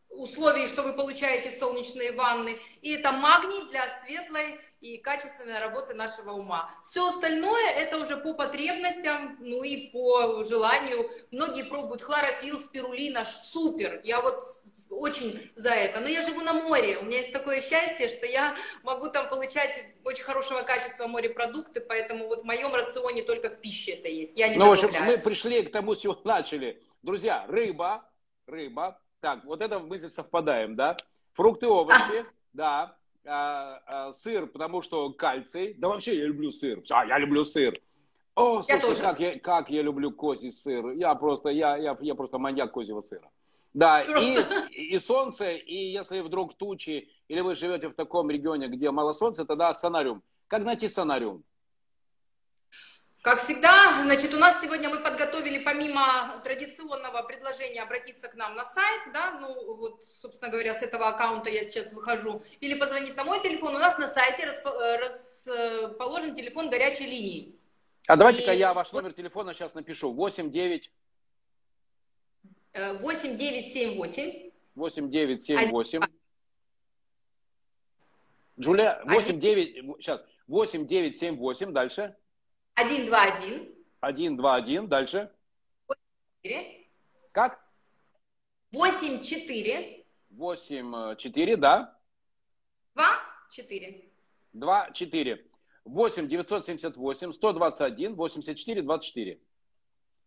условии, 0.09 0.67
что 0.67 0.83
вы 0.83 0.93
получаете 0.93 1.51
солнечные 1.57 2.11
ванны, 2.11 2.59
и 2.81 2.93
это 2.93 3.13
магний 3.13 3.67
для 3.69 3.89
светлой 4.01 4.59
и 4.83 4.97
качественной 4.97 5.59
работы 5.59 5.93
нашего 5.93 6.31
ума. 6.31 6.69
Все 6.83 7.07
остальное 7.07 7.71
это 7.71 7.97
уже 7.99 8.17
по 8.17 8.33
потребностям, 8.33 9.37
ну 9.39 9.63
и 9.63 9.89
по 9.91 10.43
желанию. 10.43 11.09
Многие 11.31 11.63
пробуют 11.63 12.01
хлорофилл, 12.01 12.59
спирулина, 12.59 13.23
супер. 13.23 14.01
Я 14.03 14.21
вот 14.21 14.43
очень 14.89 15.49
за 15.55 15.69
это. 15.69 16.01
Но 16.01 16.09
я 16.09 16.21
живу 16.21 16.41
на 16.41 16.51
море, 16.51 16.97
у 16.97 17.05
меня 17.05 17.19
есть 17.19 17.31
такое 17.31 17.61
счастье, 17.61 18.09
что 18.09 18.25
я 18.25 18.55
могу 18.83 19.09
там 19.09 19.29
получать 19.29 19.85
очень 20.03 20.25
хорошего 20.25 20.63
качества 20.63 21.07
морепродукты, 21.07 21.79
поэтому 21.79 22.27
вот 22.27 22.41
в 22.41 22.43
моем 22.43 22.75
рационе 22.75 23.23
только 23.23 23.49
в 23.49 23.61
пище 23.61 23.93
это 23.93 24.09
есть. 24.09 24.37
Я 24.37 24.49
не 24.49 24.57
ну, 24.57 24.67
в 24.67 24.71
общем, 24.73 24.91
мы 24.91 25.17
пришли 25.17 25.63
к 25.63 25.71
тому, 25.71 25.95
с 25.95 26.01
чего 26.01 26.19
начали. 26.25 26.83
Друзья, 27.01 27.45
рыба, 27.47 28.03
рыба, 28.47 28.99
так, 29.21 29.45
вот 29.45 29.61
это 29.61 29.79
мы 29.79 29.97
здесь 29.97 30.13
совпадаем, 30.13 30.75
да? 30.75 30.97
Фрукты, 31.35 31.67
овощи, 31.67 32.25
да. 32.53 32.97
А, 33.25 33.79
а, 33.85 34.13
сыр, 34.13 34.47
потому 34.47 34.81
что 34.81 35.11
кальций. 35.13 35.75
Да 35.77 35.89
вообще 35.89 36.17
я 36.17 36.25
люблю 36.25 36.51
сыр. 36.51 36.81
А, 36.91 37.05
я 37.05 37.17
люблю 37.17 37.43
сыр. 37.43 37.79
О, 38.35 38.61
слушай, 38.61 38.75
я 38.75 38.81
тоже. 38.81 39.01
Как, 39.01 39.19
я, 39.19 39.39
как 39.39 39.69
я 39.69 39.81
люблю 39.81 40.11
козий 40.11 40.51
сыр. 40.51 40.91
Я 40.91 41.15
просто, 41.15 41.49
я, 41.49 41.77
я, 41.77 41.97
я 42.01 42.15
просто 42.15 42.37
маньяк 42.37 42.71
козьего 42.71 43.01
сыра. 43.01 43.29
Да, 43.73 44.01
и, 44.03 44.37
и 44.93 44.97
солнце, 44.97 45.51
и 45.51 45.91
если 45.91 46.19
вдруг 46.19 46.55
тучи, 46.55 47.09
или 47.27 47.41
вы 47.41 47.55
живете 47.55 47.89
в 47.89 47.93
таком 47.93 48.29
регионе, 48.29 48.67
где 48.67 48.91
мало 48.91 49.13
солнца, 49.13 49.45
тогда 49.45 49.73
сонариум. 49.73 50.21
Как 50.47 50.63
найти 50.63 50.87
сонариум? 50.87 51.43
Как 53.23 53.39
всегда, 53.39 54.03
значит, 54.03 54.33
у 54.33 54.37
нас 54.37 54.59
сегодня 54.61 54.89
мы 54.89 54.99
подготовили 54.99 55.63
помимо 55.63 56.41
традиционного 56.43 57.21
предложения 57.21 57.81
обратиться 57.81 58.27
к 58.27 58.35
нам 58.35 58.53
на 58.55 58.65
сайт, 58.65 59.13
да, 59.13 59.39
ну 59.39 59.75
вот, 59.75 60.05
собственно 60.21 60.51
говоря, 60.51 60.73
с 60.73 60.81
этого 60.81 61.07
аккаунта 61.07 61.49
я 61.49 61.63
сейчас 61.63 61.93
выхожу, 61.93 62.43
или 62.59 62.77
позвонить 62.77 63.15
на 63.15 63.23
мой 63.23 63.41
телефон, 63.41 63.77
у 63.77 63.79
нас 63.79 63.97
на 63.97 64.07
сайте 64.07 64.45
расположен 64.45 66.35
телефон 66.35 66.69
горячей 66.69 67.05
линии. 67.05 67.55
А 68.07 68.17
давайте-ка 68.17 68.51
и... 68.51 68.57
я 68.57 68.73
ваш 68.73 68.91
номер 68.91 69.13
телефона 69.13 69.53
сейчас 69.53 69.73
напишу. 69.73 70.11
8 70.11 70.51
9 70.51 70.91
8978. 72.73 74.51
8978. 74.75 76.01
Джулия, 78.59 79.01
89, 79.05 80.01
сейчас, 80.01 80.25
8978, 80.47 81.71
дальше. 81.71 82.17
121. 82.75 83.69
121, 84.01 84.87
дальше. 84.87 85.31
4. 86.43 86.87
Как? 87.31 87.59
84. 88.71 90.05
8, 90.29 91.15
4, 91.15 91.57
да. 91.57 91.99
2, 92.95 93.05
4. 93.49 94.11
2, 94.53 94.91
4. 94.91 95.45
8 95.85 96.27
978 96.27 97.33
121 97.33 98.15
84 98.15 98.81
24. 98.81 99.39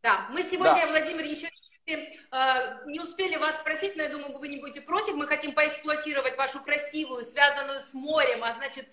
Да, 0.03 0.29
мы 0.31 0.43
сегодня, 0.43 0.75
да. 0.75 0.87
Владимир, 0.87 1.25
еще 1.25 1.49
Э, 1.89 2.85
не 2.87 3.01
успели 3.01 3.37
вас 3.37 3.61
спросить, 3.61 3.97
но 3.97 4.03
я 4.03 4.09
думаю, 4.09 4.37
вы 4.39 4.49
не 4.49 4.57
будете 4.57 4.81
против. 4.81 5.15
Мы 5.15 5.27
хотим 5.27 5.53
поэксплуатировать 5.53 6.37
вашу 6.37 6.61
красивую, 6.61 7.23
связанную 7.23 7.81
с 7.81 7.95
морем, 7.95 8.43
а 8.43 8.55
значит, 8.55 8.89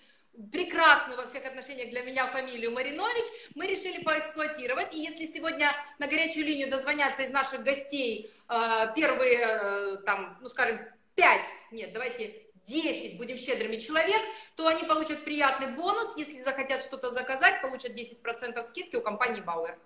прекрасную 0.50 1.16
во 1.16 1.26
всех 1.26 1.44
отношениях 1.46 1.90
для 1.90 2.02
меня 2.02 2.26
фамилию 2.26 2.72
Маринович, 2.72 3.24
мы 3.54 3.66
решили 3.66 4.02
поэксплуатировать. 4.02 4.94
И 4.94 4.98
если 5.00 5.26
сегодня 5.26 5.72
на 5.98 6.06
горячую 6.06 6.46
линию 6.46 6.70
дозвонятся 6.70 7.22
из 7.22 7.30
наших 7.30 7.62
гостей 7.62 8.30
э, 8.48 8.92
первые, 8.94 9.38
э, 9.38 9.96
там, 10.04 10.38
ну, 10.40 10.48
скажем, 10.48 10.80
пять, 11.14 11.46
нет, 11.70 11.92
давайте 11.92 12.42
10, 12.66 13.18
будем 13.18 13.36
щедрыми 13.36 13.76
человек, 13.76 14.20
то 14.56 14.66
они 14.66 14.84
получат 14.84 15.24
приятный 15.24 15.68
бонус. 15.68 16.16
Если 16.16 16.40
захотят 16.42 16.82
что-то 16.82 17.10
заказать, 17.10 17.60
получат 17.62 17.92
10% 17.92 18.62
скидки 18.62 18.96
у 18.96 19.02
компании 19.02 19.40
Бауэр. 19.40 19.78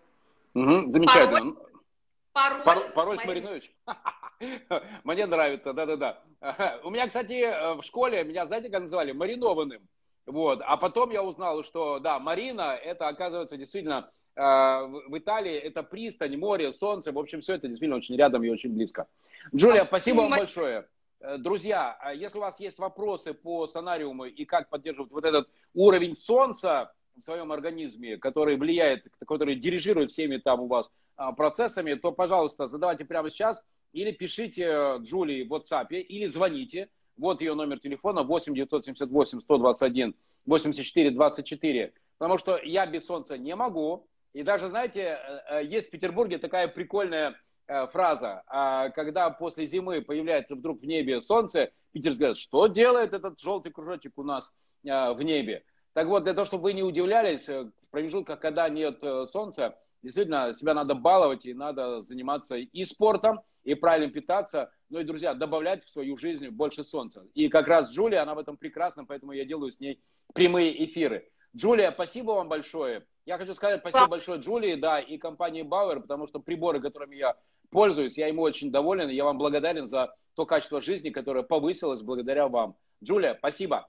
Угу, 0.55 0.93
замечательно. 0.93 1.55
Пароль 1.55 1.69
Пароль, 2.33 2.63
Пар, 2.63 2.93
пароль 2.93 3.21
Маринович? 3.25 3.73
Мне 5.05 5.27
нравится, 5.27 5.73
да-да-да. 5.73 6.23
У 6.85 6.91
меня, 6.91 7.09
кстати, 7.09 7.43
э, 7.43 7.75
в 7.75 7.83
школе 7.83 8.23
меня, 8.23 8.47
знаете, 8.47 8.69
как 8.69 8.83
называли? 8.83 9.11
Маринованным. 9.13 9.83
Вот. 10.29 10.61
А 10.65 10.77
потом 10.77 11.11
я 11.11 11.23
узнал, 11.23 11.65
что, 11.65 11.99
да, 11.99 12.19
Марина, 12.19 12.75
это, 12.75 13.09
оказывается, 13.09 13.57
действительно, 13.57 14.11
э, 14.37 14.41
в 14.41 15.17
Италии 15.17 15.55
это 15.55 15.83
пристань, 15.83 16.37
море, 16.37 16.71
солнце. 16.71 17.13
В 17.13 17.19
общем, 17.19 17.41
все 17.41 17.55
это 17.55 17.67
действительно 17.67 17.97
очень 17.97 18.17
рядом 18.17 18.45
и 18.45 18.51
очень 18.51 18.73
близко. 18.73 19.07
Джулия, 19.55 19.87
спасибо 19.87 20.21
вам 20.21 20.31
большое. 20.31 20.87
Э, 21.21 21.39
друзья, 21.39 21.97
а 22.01 22.13
если 22.13 22.37
у 22.39 22.43
вас 22.43 22.61
есть 22.61 22.79
вопросы 22.79 23.33
по 23.33 23.67
сонариуму 23.67 24.27
и 24.27 24.45
как 24.45 24.69
поддерживать 24.69 25.11
вот 25.11 25.25
этот 25.25 25.49
уровень 25.75 26.15
солнца 26.15 26.93
в 27.17 27.23
своем 27.23 27.51
организме, 27.51 28.19
который 28.19 28.57
влияет, 28.57 29.07
который 29.27 29.55
дирижирует 29.55 30.13
всеми 30.13 30.37
там 30.37 30.61
у 30.61 30.67
вас 30.67 30.93
а, 31.17 31.33
процессами, 31.33 31.95
то, 31.95 32.13
пожалуйста, 32.13 32.69
задавайте 32.69 33.05
прямо 33.05 33.31
сейчас 33.31 33.65
или 33.93 34.13
пишите 34.13 34.65
э, 34.65 34.99
Джулии 35.01 35.43
в 35.43 35.53
WhatsApp, 35.53 35.89
или 35.91 36.27
звоните. 36.27 36.89
Вот 37.19 37.41
ее 37.41 37.55
номер 37.55 37.81
телефона 37.81 38.23
8 38.23 38.55
978 38.55 39.41
121 39.41 40.15
84 40.47 41.11
24. 41.11 41.93
Потому 42.17 42.39
что 42.39 42.59
я 42.63 42.87
без 42.87 43.07
солнца 43.07 43.37
не 43.37 43.55
могу. 43.55 44.07
И 44.33 44.43
даже, 44.43 44.69
знаете, 44.69 45.01
э, 45.01 45.41
э, 45.51 45.65
есть 45.65 45.89
в 45.89 45.91
Петербурге 45.91 46.39
такая 46.39 46.69
прикольная 46.69 47.37
фраза, 47.93 48.45
а, 48.47 48.89
когда 48.89 49.29
после 49.29 49.67
зимы 49.67 50.01
появляется 50.01 50.55
вдруг 50.55 50.81
в 50.81 50.87
небе 50.87 51.21
солнце, 51.21 51.71
Питер 51.93 52.15
говорят, 52.15 52.39
что 52.39 52.67
делает 52.67 53.13
этот 53.13 53.39
желтый 53.39 53.71
кружочек 53.71 54.17
у 54.17 54.23
нас 54.23 54.55
в 54.83 55.21
небе? 55.21 55.65
Так 55.93 56.07
вот, 56.07 56.25
для 56.25 56.33
того, 56.33 56.47
чтобы 56.47 56.63
вы 56.63 56.73
не 56.73 56.83
удивлялись, 56.83 57.47
в 57.47 57.71
промежутках, 57.91 58.41
когда 58.41 58.71
нет 58.71 59.05
солнца, 59.31 59.77
действительно 60.03 60.55
себя 60.55 60.73
надо 60.73 60.95
баловать 60.95 61.45
и 61.45 61.53
надо 61.53 62.01
заниматься 62.01 62.57
и 62.57 62.85
спортом, 62.85 63.43
и 63.65 63.75
правильно 63.75 64.11
питаться. 64.11 64.73
Ну 64.91 65.01
и, 65.01 65.05
друзья, 65.05 65.35
добавлять 65.35 65.85
в 65.85 65.91
свою 65.91 66.17
жизнь 66.17 66.49
больше 66.49 66.83
солнца. 66.83 67.27
И 67.35 67.49
как 67.49 67.69
раз 67.69 67.91
Джулия, 67.91 68.23
она 68.23 68.35
в 68.35 68.39
этом 68.39 68.57
прекрасна, 68.57 69.05
поэтому 69.05 69.33
я 69.33 69.45
делаю 69.45 69.71
с 69.71 69.81
ней 69.81 70.01
прямые 70.33 70.85
эфиры. 70.85 71.29
Джулия, 71.55 71.93
спасибо 71.93 72.33
вам 72.33 72.49
большое. 72.49 73.07
Я 73.27 73.37
хочу 73.37 73.53
сказать 73.55 73.81
спасибо 73.81 74.07
большое 74.07 74.41
Джулии, 74.41 74.77
да, 74.77 75.01
и 75.01 75.19
компании 75.19 75.63
Bauer, 75.63 76.01
потому 76.01 76.27
что 76.27 76.41
приборы, 76.41 76.81
которыми 76.81 77.17
я 77.17 77.37
пользуюсь, 77.71 78.17
я 78.17 78.29
ему 78.29 78.43
очень 78.43 78.71
доволен, 78.71 79.11
и 79.11 79.15
я 79.15 79.25
вам 79.25 79.37
благодарен 79.37 79.87
за 79.87 80.15
то 80.35 80.47
качество 80.47 80.81
жизни, 80.81 81.11
которое 81.11 81.43
повысилось 81.43 82.01
благодаря 82.01 82.49
вам. 82.49 82.77
Джулия, 83.05 83.35
спасибо. 83.39 83.89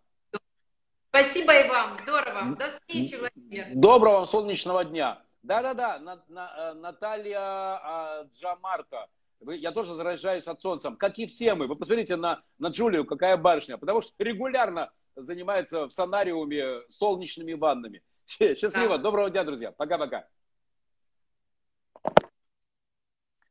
Спасибо 1.09 1.53
и 1.53 1.67
вам, 1.67 1.97
здорово. 2.03 2.55
До 2.57 2.65
встречи, 2.65 3.15
Владимир. 3.15 3.67
Доброго 3.73 4.13
вам 4.17 4.25
солнечного 4.25 4.83
дня. 4.83 5.23
Да-да-да, 5.43 5.97
э, 5.97 6.73
Наталья 6.73 7.39
а, 7.39 8.27
Джамарта. 8.33 9.07
Я 9.41 9.71
тоже 9.71 9.93
заражаюсь 9.93 10.47
от 10.47 10.61
солнцем, 10.61 10.97
как 10.97 11.17
и 11.17 11.25
все 11.25 11.55
мы. 11.55 11.67
Вы 11.67 11.75
посмотрите 11.75 12.15
на, 12.15 12.43
на 12.57 12.67
Джулию, 12.67 13.05
какая 13.05 13.37
барышня. 13.37 13.77
Потому 13.77 14.01
что 14.01 14.13
регулярно 14.19 14.91
занимается 15.15 15.87
в 15.87 15.93
сонариуме 15.93 16.81
солнечными 16.89 17.53
ваннами. 17.53 18.03
Счастливо, 18.27 18.97
да. 18.97 19.03
доброго 19.03 19.29
дня, 19.29 19.43
друзья. 19.43 19.71
Пока-пока. 19.71 20.27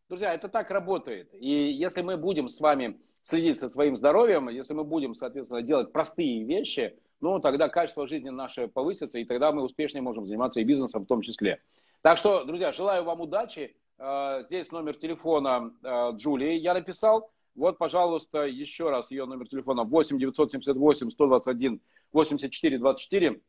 Друзья, 0.09 0.33
это 0.33 0.49
так 0.49 0.71
работает. 0.71 1.35
И 1.35 1.71
если 1.71 2.03
мы 2.03 2.17
будем 2.17 2.49
с 2.49 2.61
вами 2.61 2.99
следить 3.23 3.59
за 3.59 3.69
своим 3.69 3.97
здоровьем, 3.97 4.49
если 4.49 4.73
мы 4.73 4.85
будем, 4.85 5.15
соответственно, 5.15 5.63
делать 5.63 5.93
простые 5.93 6.45
вещи, 6.45 6.99
ну, 7.21 7.41
тогда 7.41 7.69
качество 7.69 8.07
жизни 8.07 8.31
наше 8.31 8.69
повысится, 8.69 9.19
и 9.19 9.25
тогда 9.25 9.53
мы 9.53 9.63
успешнее 9.63 10.01
можем 10.01 10.27
заниматься 10.27 10.61
и 10.61 10.65
бизнесом 10.65 11.05
в 11.05 11.07
том 11.07 11.21
числе. 11.21 11.61
Так 12.01 12.17
что, 12.17 12.45
друзья, 12.45 12.73
желаю 12.73 13.05
вам 13.05 13.21
удачи. 13.21 13.77
Э, 13.99 14.45
здесь 14.47 14.71
номер 14.71 14.97
телефона 14.97 15.73
э, 15.83 16.11
Джулии 16.17 16.55
я 16.55 16.75
написал. 16.75 17.31
Вот, 17.55 17.79
пожалуйста, 17.79 18.45
еще 18.47 18.89
раз 18.89 19.11
ее 19.11 19.25
номер 19.27 19.49
телефона 19.49 19.83
8 19.83 20.19
978 20.19 21.11
121 21.11 21.81
84 22.13 22.79
24. 22.79 23.41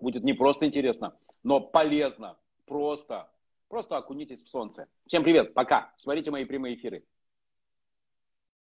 Будет 0.00 0.22
не 0.22 0.34
просто 0.34 0.66
интересно, 0.66 1.16
но 1.42 1.60
полезно. 1.60 2.36
Просто, 2.66 3.30
просто 3.68 3.96
окунитесь 3.96 4.42
в 4.42 4.48
солнце. 4.48 4.86
Всем 5.06 5.24
привет, 5.24 5.54
пока. 5.54 5.92
Смотрите 5.96 6.30
мои 6.30 6.44
прямые 6.44 6.74
эфиры. 6.74 7.04